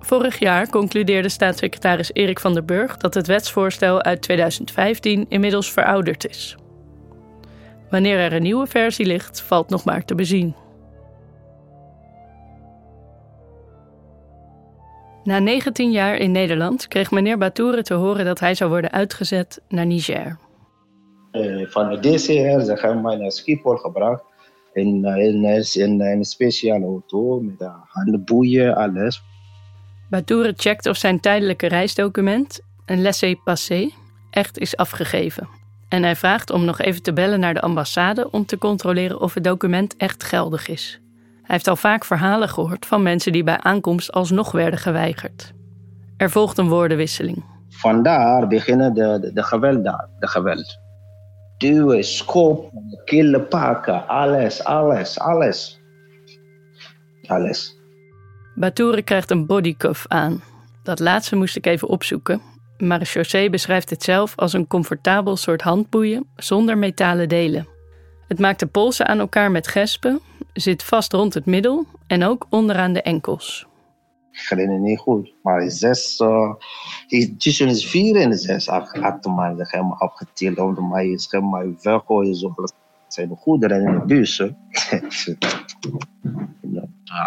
Vorig 0.00 0.38
jaar 0.38 0.68
concludeerde 0.68 1.28
staatssecretaris 1.28 2.12
Erik 2.12 2.40
van 2.40 2.54
der 2.54 2.64
Burg 2.64 2.96
dat 2.96 3.14
het 3.14 3.26
wetsvoorstel 3.26 4.02
uit 4.02 4.22
2015 4.22 5.26
inmiddels 5.28 5.72
verouderd 5.72 6.28
is. 6.28 6.56
Wanneer 7.92 8.18
er 8.18 8.32
een 8.32 8.42
nieuwe 8.42 8.66
versie 8.66 9.06
ligt, 9.06 9.40
valt 9.40 9.68
nog 9.68 9.84
maar 9.84 10.04
te 10.04 10.14
bezien. 10.14 10.54
Na 15.24 15.38
19 15.38 15.90
jaar 15.90 16.16
in 16.16 16.30
Nederland 16.30 16.88
kreeg 16.88 17.10
meneer 17.10 17.38
Batoure 17.38 17.82
te 17.82 17.94
horen 17.94 18.24
dat 18.24 18.40
hij 18.40 18.54
zou 18.54 18.70
worden 18.70 18.92
uitgezet 18.92 19.60
naar 19.68 19.86
Niger. 19.86 20.38
Uh, 21.32 21.66
van 21.68 21.90
de 21.90 21.98
DCR 22.00 22.64
ze 22.64 22.76
hebben 22.80 23.02
mij 23.02 23.16
naar 23.16 23.32
Schiphol 23.32 23.76
gebracht. 23.76 24.24
In, 24.72 25.04
in, 25.04 25.44
in, 25.74 26.00
een 26.00 26.24
speciale 26.24 26.84
auto 26.84 27.40
met 27.40 27.70
handboeien, 27.86 28.74
alles. 28.74 29.22
Batoure 30.10 30.52
checkt 30.56 30.86
of 30.86 30.96
zijn 30.96 31.20
tijdelijke 31.20 31.66
reisdocument, 31.66 32.60
een 32.86 33.02
laissez-passer, 33.02 33.90
echt 34.30 34.58
is 34.58 34.76
afgegeven. 34.76 35.61
En 35.92 36.02
hij 36.02 36.16
vraagt 36.16 36.50
om 36.50 36.64
nog 36.64 36.80
even 36.80 37.02
te 37.02 37.12
bellen 37.12 37.40
naar 37.40 37.54
de 37.54 37.60
ambassade 37.60 38.30
om 38.30 38.46
te 38.46 38.58
controleren 38.58 39.20
of 39.20 39.34
het 39.34 39.44
document 39.44 39.96
echt 39.96 40.24
geldig 40.24 40.68
is. 40.68 41.00
Hij 41.42 41.54
heeft 41.54 41.68
al 41.68 41.76
vaak 41.76 42.04
verhalen 42.04 42.48
gehoord 42.48 42.86
van 42.86 43.02
mensen 43.02 43.32
die 43.32 43.44
bij 43.44 43.58
aankomst 43.58 44.12
alsnog 44.12 44.52
werden 44.52 44.78
geweigerd. 44.78 45.52
Er 46.16 46.30
volgt 46.30 46.58
een 46.58 46.68
woordenwisseling. 46.68 47.44
Vandaar 47.68 48.46
beginnen 48.46 48.94
de, 48.94 49.18
de, 49.20 49.32
de 49.32 49.42
geweld 49.42 49.84
daar, 49.84 50.08
de 50.18 50.26
geweld. 50.26 50.78
Duwen, 51.56 52.04
schoppen, 52.04 53.00
killen, 53.04 53.48
pakken, 53.48 54.08
alles, 54.08 54.64
alles, 54.64 55.18
alles. 55.18 55.80
Alles. 57.26 57.76
Batoure 58.54 59.02
krijgt 59.02 59.30
een 59.30 59.46
bodycuff 59.46 60.04
aan. 60.08 60.42
Dat 60.82 60.98
laatste 61.00 61.36
moest 61.36 61.56
ik 61.56 61.66
even 61.66 61.88
opzoeken. 61.88 62.51
Maar 62.82 63.02
José 63.02 63.50
beschrijft 63.50 63.90
het 63.90 64.02
zelf 64.02 64.32
als 64.36 64.52
een 64.52 64.66
comfortabel 64.66 65.36
soort 65.36 65.62
handboeien 65.62 66.26
zonder 66.36 66.78
metalen 66.78 67.28
delen. 67.28 67.68
Het 68.28 68.38
maakt 68.38 68.60
de 68.60 68.66
polsen 68.66 69.06
aan 69.06 69.18
elkaar 69.18 69.50
met 69.50 69.68
gespen, 69.68 70.20
zit 70.52 70.82
vast 70.82 71.12
rond 71.12 71.34
het 71.34 71.46
middel 71.46 71.84
en 72.06 72.24
ook 72.24 72.46
onderaan 72.50 72.92
de 72.92 73.02
enkels. 73.02 73.66
Ik 74.30 74.46
herinner 74.48 74.78
niet 74.78 74.98
goed, 74.98 75.34
maar 75.42 75.70
zes, 75.70 76.20
uh, 76.20 76.54
tussen 77.38 77.68
de 77.68 77.76
vier 77.76 78.16
en 78.16 78.30
de 78.30 78.36
zes 78.36 78.68
achter 78.68 79.32
mij 79.32 79.54
ze 79.56 79.64
helemaal 79.66 79.98
afgetild. 79.98 80.58
Onder 80.58 80.84
mij 80.84 81.08
is 81.08 81.26
helemaal 81.30 81.74
weggooien. 81.82 82.34
Zo. 82.34 82.52
Dat 82.56 82.74
zijn 83.08 83.28
de 83.28 83.34
goederen 83.34 83.86
in 83.86 83.92
de 83.92 84.04
bussen. 84.04 84.56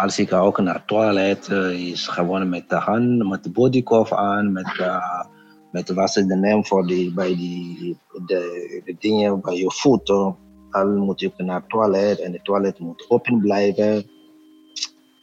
Als 0.02 0.18
ik 0.18 0.32
gewoon 5.84 6.08
met 6.14 6.28
de 6.28 6.36
naam 6.36 6.66
voor 6.66 6.86
die, 6.86 7.14
bij 7.14 7.36
die, 7.36 7.98
de, 8.26 8.82
de 8.84 8.96
dingen 8.98 9.40
bij 9.40 9.56
je 9.56 9.70
voeten. 9.70 10.36
Dan 10.70 10.96
moet 10.96 11.20
je 11.20 11.32
naar 11.36 11.60
het 11.60 11.68
toilet 11.68 12.20
en 12.20 12.32
het 12.32 12.44
toilet 12.44 12.78
moet 12.78 13.04
open 13.08 13.40
blijven. 13.40 14.10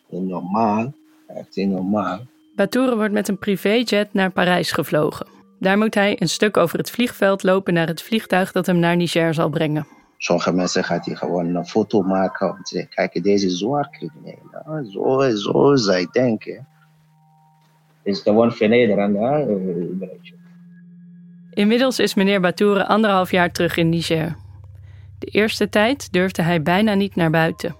Normaal, 0.09 0.93
echt 1.27 1.55
normaal. 1.55 2.19
Wordt 2.71 3.11
met 3.11 3.27
een 3.27 3.37
privéjet 3.37 4.13
naar 4.13 4.31
Parijs 4.31 4.71
gevlogen. 4.71 5.27
Daar 5.59 5.77
moet 5.77 5.93
hij 5.93 6.21
een 6.21 6.29
stuk 6.29 6.57
over 6.57 6.77
het 6.77 6.89
vliegveld 6.89 7.43
lopen 7.43 7.73
naar 7.73 7.87
het 7.87 8.01
vliegtuig 8.01 8.51
dat 8.51 8.65
hem 8.65 8.79
naar 8.79 8.95
Niger 8.95 9.33
zal 9.33 9.49
brengen. 9.49 9.87
Sommige 10.17 10.53
mensen 10.53 10.83
gaat 10.83 11.05
hij 11.05 11.15
gewoon 11.15 11.55
een 11.55 11.65
foto 11.65 12.01
maken 12.01 12.49
om 12.49 12.63
te 12.63 12.75
zeggen, 12.75 12.89
kijk, 12.93 13.23
deze 13.23 13.45
is 13.45 13.57
zwaar 13.57 13.89
crimineel. 13.89 14.91
Zo, 14.91 15.35
zo 15.35 15.75
zij 15.75 16.07
denken. 16.11 16.67
Het 18.03 18.13
is 18.15 18.19
gewoon 18.21 18.51
vernederend. 18.51 19.17
Hè? 19.17 19.45
Inmiddels 21.53 21.99
is 21.99 22.13
meneer 22.13 22.41
Batoure 22.41 22.85
anderhalf 22.85 23.31
jaar 23.31 23.51
terug 23.51 23.77
in 23.77 23.89
Niger. 23.89 24.35
De 25.19 25.27
eerste 25.27 25.69
tijd 25.69 26.11
durfde 26.11 26.41
hij 26.41 26.61
bijna 26.61 26.93
niet 26.93 27.15
naar 27.15 27.29
buiten. 27.29 27.75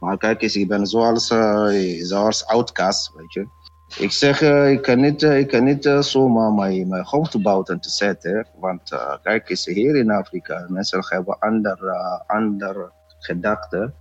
Maar 0.00 0.16
kijk 0.16 0.42
eens, 0.42 0.56
ik 0.56 0.68
ben 0.68 0.86
zoals, 0.86 1.30
uh, 1.30 2.04
zoals 2.04 2.46
outcast, 2.46 3.12
weet 3.16 3.32
je. 3.32 3.46
Ik 3.98 4.12
zeg, 4.12 4.42
uh, 4.42 4.70
ik 4.70 4.82
kan 4.82 5.00
niet, 5.00 5.22
uh, 5.22 5.38
ik 5.38 5.48
kan 5.48 5.64
niet 5.64 5.90
zomaar 6.00 6.52
mijn, 6.52 6.88
mijn 6.88 7.04
hoofd 7.04 7.42
buiten 7.42 7.80
te 7.80 7.90
zetten. 7.90 8.46
Want 8.58 8.96
kijk 9.22 9.50
eens, 9.50 9.64
hier 9.64 9.96
in 9.96 10.10
Afrika, 10.10 10.66
mensen 10.68 11.04
hebben 11.08 11.38
andere, 11.38 12.22
andere 12.26 12.92
gedachten. 13.18 13.94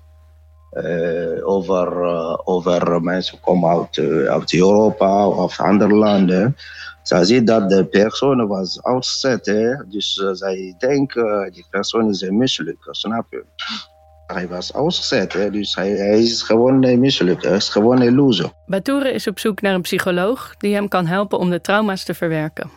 Over, 1.43 2.05
over 2.45 3.01
mensen 3.01 3.39
komen 3.39 3.69
uit, 3.69 3.99
uit 4.27 4.53
Europa 4.53 5.27
of 5.27 5.60
andere 5.60 5.93
landen. 5.93 6.55
Zij 7.01 7.23
ziet 7.23 7.47
dat 7.47 7.69
de 7.69 7.86
persoon 7.86 8.47
was 8.47 8.84
uitgezet, 8.84 9.45
dus 9.89 10.13
zij 10.31 10.75
denken 10.77 11.51
die 11.51 11.65
persoon 11.69 12.10
is 12.10 12.29
mislukken, 12.29 12.93
snap 12.95 13.25
je? 13.29 13.43
Hij 14.27 14.47
was 14.47 14.73
uitgezet, 14.73 15.31
dus 15.31 15.75
hij, 15.75 16.19
is 16.19 16.41
gewoon 16.41 16.99
mislukt. 16.99 17.43
Hij 17.43 17.55
is 17.55 17.69
gewoon 17.69 18.01
een 18.01 18.15
loser. 18.15 18.51
Batoure 18.65 19.12
is 19.12 19.27
op 19.27 19.39
zoek 19.39 19.62
naar 19.62 19.73
een 19.73 19.81
psycholoog 19.81 20.55
die 20.57 20.73
hem 20.73 20.88
kan 20.88 21.05
helpen 21.05 21.39
om 21.39 21.49
de 21.49 21.62
trauma's 21.62 22.03
te 22.03 22.13
verwerken. 22.13 22.71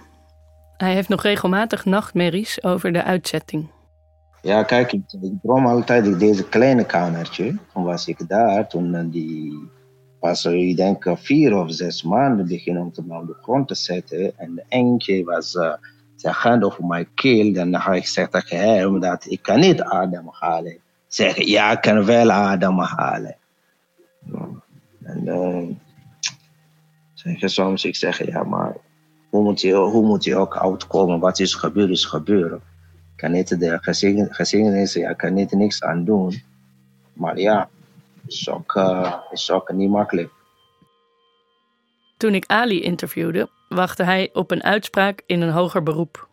Hij 0.76 0.94
heeft 0.94 1.08
nog 1.08 1.22
regelmatig 1.22 1.84
nachtmerries 1.84 2.62
over 2.62 2.92
de 2.92 3.04
uitzetting. 3.04 3.70
Ja, 4.44 4.62
kijk, 4.62 4.92
ik, 4.92 5.02
ik 5.20 5.32
droom 5.42 5.66
altijd 5.66 6.06
in 6.06 6.18
deze 6.18 6.48
kleine 6.48 6.84
kamertje. 6.84 7.56
Toen 7.72 7.84
was 7.84 8.08
ik 8.08 8.28
daar, 8.28 8.68
toen 8.68 9.10
die 9.10 9.68
pas, 10.20 10.44
ik 10.44 10.76
denk, 10.76 11.06
vier 11.14 11.56
of 11.56 11.72
zes 11.72 12.02
maanden 12.02 12.46
beginnen 12.46 12.82
om 12.82 12.92
te 12.92 13.04
op 13.08 13.26
de 13.26 13.36
grond 13.42 13.68
te 13.68 13.74
zetten. 13.74 14.38
En 14.38 14.64
eentje 14.68 15.24
was 15.24 15.54
uh, 15.54 15.72
zijn 16.16 16.34
hand 16.34 16.64
over 16.64 16.84
mijn 16.84 17.08
keel. 17.14 17.52
Dan 17.52 17.80
ga 17.80 17.92
ik 17.92 18.06
zeggen 18.06 18.32
tegen 18.32 18.74
hem 18.74 19.00
dat 19.00 19.26
ik 19.28 19.42
kan 19.42 19.60
niet 19.60 19.82
ademhalen. 19.82 20.78
Zeggen, 21.06 21.46
ja, 21.46 21.72
ik 21.72 21.80
kan 21.80 22.04
wel 22.04 22.30
ademhalen. 22.30 23.36
En 25.02 25.22
uh, 25.24 25.68
zeg 27.14 27.50
soms, 27.50 27.84
ik 27.84 27.96
zeg, 27.96 28.26
ja, 28.26 28.42
maar 28.42 28.76
hoe 29.30 29.42
moet 29.42 29.60
je, 29.60 29.74
hoe 29.74 30.06
moet 30.06 30.24
je 30.24 30.36
ook 30.36 30.56
uitkomen? 30.56 31.20
Wat 31.20 31.38
is 31.38 31.54
gebeurd, 31.54 31.90
is 31.90 32.04
gebeurd. 32.04 32.62
Ik 33.14 33.20
kan 33.20 33.32
niet 33.32 33.60
de 33.60 33.78
geschiedenis, 34.30 34.92
ja, 34.92 35.10
ik 35.10 35.16
kan 35.16 35.34
niet 35.34 35.52
niks 35.52 35.82
aan 35.82 36.04
doen. 36.04 36.42
Maar 37.12 37.38
ja, 37.38 37.68
is 38.26 38.48
ook, 38.48 38.74
uh, 38.74 39.14
is 39.30 39.50
ook 39.50 39.72
niet 39.72 39.90
makkelijk. 39.90 40.30
Toen 42.16 42.34
ik 42.34 42.46
Ali 42.46 42.82
interviewde, 42.82 43.48
wachtte 43.68 44.02
hij 44.02 44.30
op 44.32 44.50
een 44.50 44.62
uitspraak 44.62 45.22
in 45.26 45.40
een 45.40 45.50
hoger 45.50 45.82
beroep. 45.82 46.28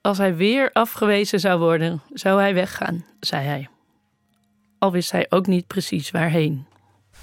Als 0.00 0.18
hij 0.18 0.36
weer 0.36 0.70
afgewezen 0.72 1.40
zou 1.40 1.58
worden, 1.58 2.00
zou 2.12 2.40
hij 2.40 2.54
weggaan, 2.54 3.04
zei 3.20 3.46
hij. 3.46 3.68
Al 4.78 4.92
wist 4.92 5.12
hij 5.12 5.26
ook 5.28 5.46
niet 5.46 5.66
precies 5.66 6.10
waarheen. 6.10 6.66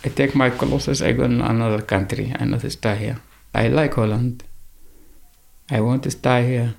I 0.05 0.13
take 0.13 0.37
my 0.37 0.51
clothes, 0.55 1.01
I 1.01 1.13
go 1.13 1.27
to 1.27 1.43
another 1.43 1.85
country. 1.85 2.35
I 2.41 2.43
not 2.43 2.71
stay 2.71 2.95
here. 2.95 3.17
I 3.65 3.69
like 3.73 3.99
Holland. 3.99 4.43
I 5.71 5.79
want 5.79 6.01
to 6.01 6.09
stay 6.09 6.43
here. 6.43 6.73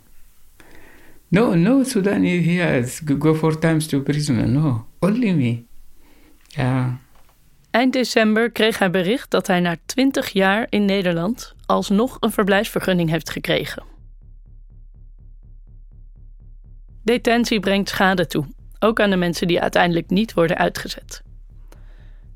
No, 1.28 1.54
no 1.54 1.82
Sudanese 1.82 2.50
here. 2.50 2.88
Go 3.18 3.34
four 3.34 3.58
times 3.58 3.86
to 3.86 4.00
prison. 4.00 4.52
No, 4.52 4.86
only 5.00 5.32
me. 5.32 5.64
Ja. 6.46 6.98
Eind 7.70 7.92
december 7.92 8.50
kreeg 8.50 8.78
hij 8.78 8.90
bericht 8.90 9.30
dat 9.30 9.46
hij 9.46 9.60
na 9.60 9.76
20 9.86 10.28
jaar 10.28 10.66
in 10.68 10.84
Nederland 10.84 11.54
alsnog 11.66 12.16
een 12.20 12.30
verblijfsvergunning 12.30 13.10
heeft 13.10 13.30
gekregen. 13.30 13.82
Detentie 17.02 17.60
brengt 17.60 17.88
schade 17.88 18.26
toe, 18.26 18.44
ook 18.78 19.00
aan 19.00 19.10
de 19.10 19.16
mensen 19.16 19.46
die 19.46 19.60
uiteindelijk 19.60 20.10
niet 20.10 20.34
worden 20.34 20.56
uitgezet. 20.56 21.22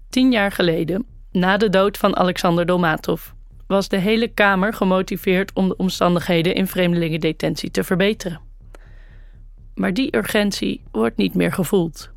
Tien 0.08 0.30
jaar 0.32 0.52
geleden, 0.52 1.06
na 1.32 1.56
de 1.56 1.68
dood 1.68 1.98
van 1.98 2.16
Alexander 2.16 2.66
Dolmatov, 2.66 3.28
was 3.66 3.88
de 3.88 3.96
hele 3.96 4.28
Kamer 4.28 4.74
gemotiveerd 4.74 5.52
om 5.52 5.68
de 5.68 5.76
omstandigheden 5.76 6.54
in 6.54 6.66
vreemdelingendetentie 6.66 7.70
te 7.70 7.84
verbeteren. 7.84 8.49
Maar 9.80 9.94
die 9.94 10.16
urgentie 10.16 10.82
wordt 10.92 11.16
niet 11.16 11.34
meer 11.34 11.52
gevoeld. 11.52 12.10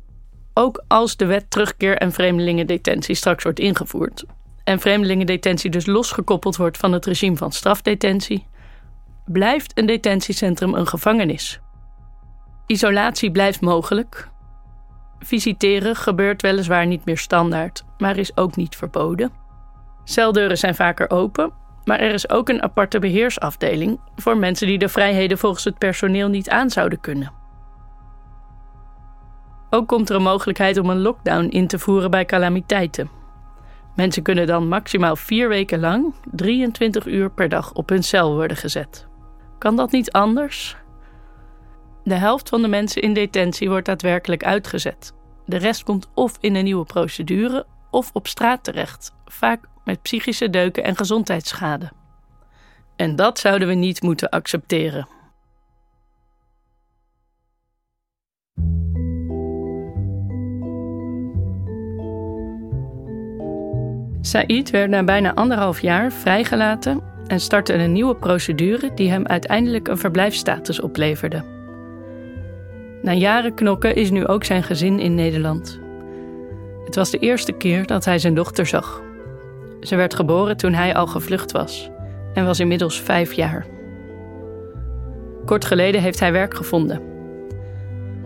Ook 0.54 0.84
als 0.88 1.16
de 1.16 1.24
wet 1.24 1.50
terugkeer 1.50 1.98
en 1.98 2.12
vreemdelingendetentie 2.12 3.14
straks 3.14 3.42
wordt 3.42 3.58
ingevoerd 3.58 4.24
en 4.64 4.80
vreemdelingendetentie 4.80 5.70
dus 5.70 5.86
losgekoppeld 5.86 6.56
wordt 6.56 6.76
van 6.76 6.92
het 6.92 7.06
regime 7.06 7.36
van 7.36 7.52
strafdetentie, 7.52 8.46
blijft 9.24 9.78
een 9.78 9.86
detentiecentrum 9.86 10.74
een 10.74 10.86
gevangenis. 10.86 11.60
Isolatie 12.66 13.30
blijft 13.30 13.60
mogelijk. 13.60 14.28
Visiteren 15.18 15.96
gebeurt 15.96 16.42
weliswaar 16.42 16.86
niet 16.86 17.04
meer 17.04 17.18
standaard, 17.18 17.84
maar 17.98 18.16
is 18.16 18.36
ook 18.36 18.56
niet 18.56 18.76
verboden. 18.76 19.32
Celdeuren 20.04 20.58
zijn 20.58 20.74
vaker 20.74 21.10
open, 21.10 21.52
maar 21.84 22.00
er 22.00 22.12
is 22.12 22.28
ook 22.28 22.48
een 22.48 22.62
aparte 22.62 22.98
beheersafdeling 22.98 24.00
voor 24.16 24.36
mensen 24.36 24.66
die 24.66 24.78
de 24.78 24.88
vrijheden 24.88 25.38
volgens 25.38 25.64
het 25.64 25.78
personeel 25.78 26.28
niet 26.28 26.50
aan 26.50 26.70
zouden 26.70 27.00
kunnen. 27.00 27.42
Ook 29.74 29.88
komt 29.88 30.08
er 30.08 30.16
een 30.16 30.22
mogelijkheid 30.22 30.78
om 30.78 30.90
een 30.90 31.00
lockdown 31.00 31.46
in 31.48 31.66
te 31.66 31.78
voeren 31.78 32.10
bij 32.10 32.24
calamiteiten. 32.24 33.10
Mensen 33.96 34.22
kunnen 34.22 34.46
dan 34.46 34.68
maximaal 34.68 35.16
vier 35.16 35.48
weken 35.48 35.80
lang 35.80 36.14
23 36.32 37.06
uur 37.06 37.30
per 37.30 37.48
dag 37.48 37.72
op 37.72 37.88
hun 37.88 38.02
cel 38.02 38.34
worden 38.34 38.56
gezet. 38.56 39.06
Kan 39.58 39.76
dat 39.76 39.90
niet 39.90 40.12
anders? 40.12 40.76
De 42.04 42.14
helft 42.14 42.48
van 42.48 42.62
de 42.62 42.68
mensen 42.68 43.02
in 43.02 43.14
detentie 43.14 43.68
wordt 43.68 43.86
daadwerkelijk 43.86 44.44
uitgezet. 44.44 45.14
De 45.46 45.56
rest 45.56 45.82
komt 45.82 46.08
of 46.14 46.36
in 46.40 46.54
een 46.54 46.64
nieuwe 46.64 46.84
procedure 46.84 47.66
of 47.90 48.10
op 48.12 48.26
straat 48.26 48.64
terecht, 48.64 49.14
vaak 49.24 49.64
met 49.84 50.02
psychische 50.02 50.50
deuken 50.50 50.84
en 50.84 50.96
gezondheidsschade. 50.96 51.90
En 52.96 53.16
dat 53.16 53.38
zouden 53.38 53.68
we 53.68 53.74
niet 53.74 54.02
moeten 54.02 54.28
accepteren. 54.28 55.08
Said 64.26 64.70
werd 64.70 64.90
na 64.90 65.04
bijna 65.04 65.34
anderhalf 65.34 65.80
jaar 65.80 66.12
vrijgelaten 66.12 67.00
en 67.26 67.40
startte 67.40 67.72
een 67.72 67.92
nieuwe 67.92 68.16
procedure 68.16 68.94
die 68.94 69.10
hem 69.10 69.26
uiteindelijk 69.26 69.88
een 69.88 69.98
verblijfsstatus 69.98 70.80
opleverde. 70.80 71.44
Na 73.02 73.12
jaren 73.12 73.54
knokken 73.54 73.96
is 73.96 74.10
nu 74.10 74.26
ook 74.26 74.44
zijn 74.44 74.62
gezin 74.62 74.98
in 74.98 75.14
Nederland. 75.14 75.80
Het 76.84 76.94
was 76.94 77.10
de 77.10 77.18
eerste 77.18 77.52
keer 77.52 77.86
dat 77.86 78.04
hij 78.04 78.18
zijn 78.18 78.34
dochter 78.34 78.66
zag. 78.66 79.02
Ze 79.80 79.96
werd 79.96 80.14
geboren 80.14 80.56
toen 80.56 80.72
hij 80.72 80.94
al 80.94 81.06
gevlucht 81.06 81.52
was 81.52 81.90
en 82.34 82.44
was 82.46 82.60
inmiddels 82.60 83.00
vijf 83.00 83.32
jaar. 83.32 83.66
Kort 85.44 85.64
geleden 85.64 86.00
heeft 86.00 86.20
hij 86.20 86.32
werk 86.32 86.54
gevonden. 86.54 87.00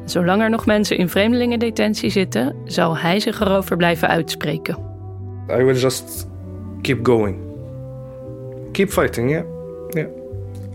Zolang 0.04 0.42
er 0.42 0.50
nog 0.50 0.66
mensen 0.66 0.96
in 0.96 1.08
vreemdelingendetentie 1.08 2.10
zitten, 2.10 2.56
zal 2.64 2.96
hij 2.96 3.20
zich 3.20 3.40
erover 3.40 3.76
blijven 3.76 4.08
uitspreken. 4.08 4.87
I 5.50 5.62
will 5.62 5.74
just 5.74 6.28
keep 6.84 7.02
going. 7.02 7.44
Keep 8.74 8.90
fighting, 8.90 9.30
yeah. 9.30 9.44
Yeah. 9.94 10.08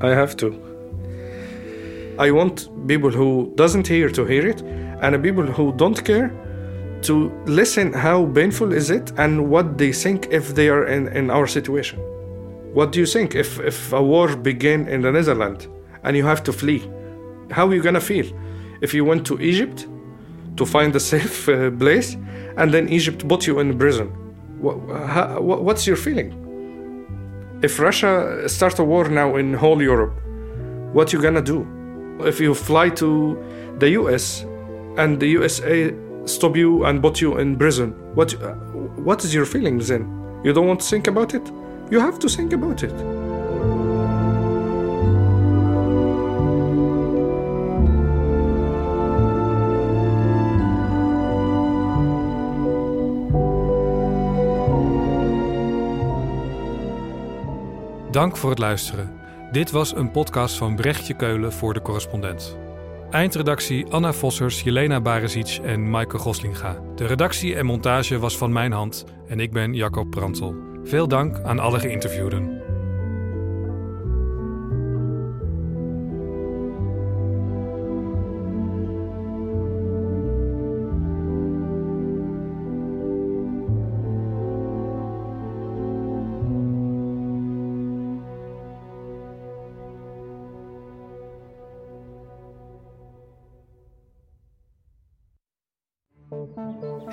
I 0.01 0.09
have 0.09 0.35
to. 0.37 0.47
I 2.17 2.31
want 2.31 2.69
people 2.87 3.11
who 3.11 3.53
doesn't 3.55 3.87
hear 3.87 4.09
to 4.09 4.25
hear 4.25 4.47
it 4.47 4.61
and 4.61 5.21
people 5.23 5.45
who 5.45 5.73
don't 5.73 6.03
care 6.03 6.31
to 7.03 7.31
listen 7.45 7.93
how 7.93 8.25
painful 8.25 8.73
is 8.73 8.89
it 8.89 9.11
and 9.17 9.49
what 9.49 9.77
they 9.77 9.91
think 9.91 10.27
if 10.31 10.55
they 10.55 10.69
are 10.69 10.87
in, 10.87 11.07
in 11.09 11.29
our 11.29 11.45
situation. 11.45 11.99
What 12.73 12.91
do 12.91 12.99
you 12.99 13.05
think 13.05 13.35
if, 13.35 13.59
if 13.59 13.93
a 13.93 14.01
war 14.01 14.35
begin 14.35 14.87
in 14.87 15.01
the 15.01 15.11
Netherlands 15.11 15.67
and 16.03 16.17
you 16.17 16.25
have 16.25 16.41
to 16.43 16.53
flee? 16.53 16.89
How 17.51 17.67
are 17.67 17.75
you 17.75 17.83
gonna 17.83 18.01
feel? 18.01 18.25
If 18.81 18.93
you 18.93 19.05
went 19.05 19.25
to 19.27 19.39
Egypt 19.39 19.87
to 20.57 20.65
find 20.65 20.95
a 20.95 20.99
safe 20.99 21.47
uh, 21.49 21.69
place 21.71 22.17
and 22.57 22.73
then 22.73 22.89
Egypt 22.89 23.27
put 23.27 23.45
you 23.45 23.59
in 23.59 23.77
prison 23.77 24.11
what's 24.63 25.85
your 25.85 25.95
feeling? 25.97 26.33
If 27.61 27.79
Russia 27.79 28.47
start 28.47 28.79
a 28.79 28.83
war 28.83 29.09
now 29.09 29.35
in 29.35 29.53
whole 29.53 29.81
Europe, 29.81 30.13
what 30.93 31.11
you 31.13 31.21
gonna 31.21 31.41
do? 31.41 31.67
If 32.21 32.39
you 32.39 32.53
fly 32.53 32.89
to 32.89 33.37
the 33.79 33.89
US 33.91 34.45
and 34.97 35.19
the 35.19 35.27
USA 35.27 35.93
stop 36.25 36.55
you 36.55 36.85
and 36.85 37.01
put 37.01 37.19
you 37.21 37.37
in 37.37 37.57
prison, 37.57 37.91
what 38.15 38.31
what 38.97 39.23
is 39.23 39.33
your 39.33 39.45
feelings 39.45 39.87
then? 39.87 40.03
You 40.43 40.53
don't 40.53 40.67
want 40.67 40.79
to 40.81 40.87
think 40.87 41.07
about 41.07 41.33
it? 41.33 41.45
You 41.91 41.99
have 41.99 42.19
to 42.19 42.29
think 42.29 42.53
about 42.53 42.83
it. 42.83 43.22
Dank 58.13 58.37
voor 58.37 58.49
het 58.49 58.59
luisteren. 58.59 59.11
Dit 59.51 59.71
was 59.71 59.95
een 59.95 60.11
podcast 60.11 60.55
van 60.55 60.75
Brechtje 60.75 61.13
Keulen 61.13 61.53
voor 61.53 61.73
de 61.73 61.81
correspondent. 61.81 62.57
Eindredactie 63.09 63.85
Anna 63.85 64.13
Vossers, 64.13 64.61
Jelena 64.61 65.01
Barezic 65.01 65.59
en 65.63 65.89
Maaike 65.89 66.17
Goslinga. 66.17 66.79
De 66.95 67.05
redactie 67.05 67.55
en 67.55 67.65
montage 67.65 68.19
was 68.19 68.37
van 68.37 68.51
mijn 68.51 68.71
hand 68.71 69.05
en 69.27 69.39
ik 69.39 69.51
ben 69.51 69.73
Jacob 69.73 70.09
Prantel. 70.09 70.55
Veel 70.83 71.07
dank 71.07 71.39
aan 71.43 71.59
alle 71.59 71.79
geïnterviewden. 71.79 72.62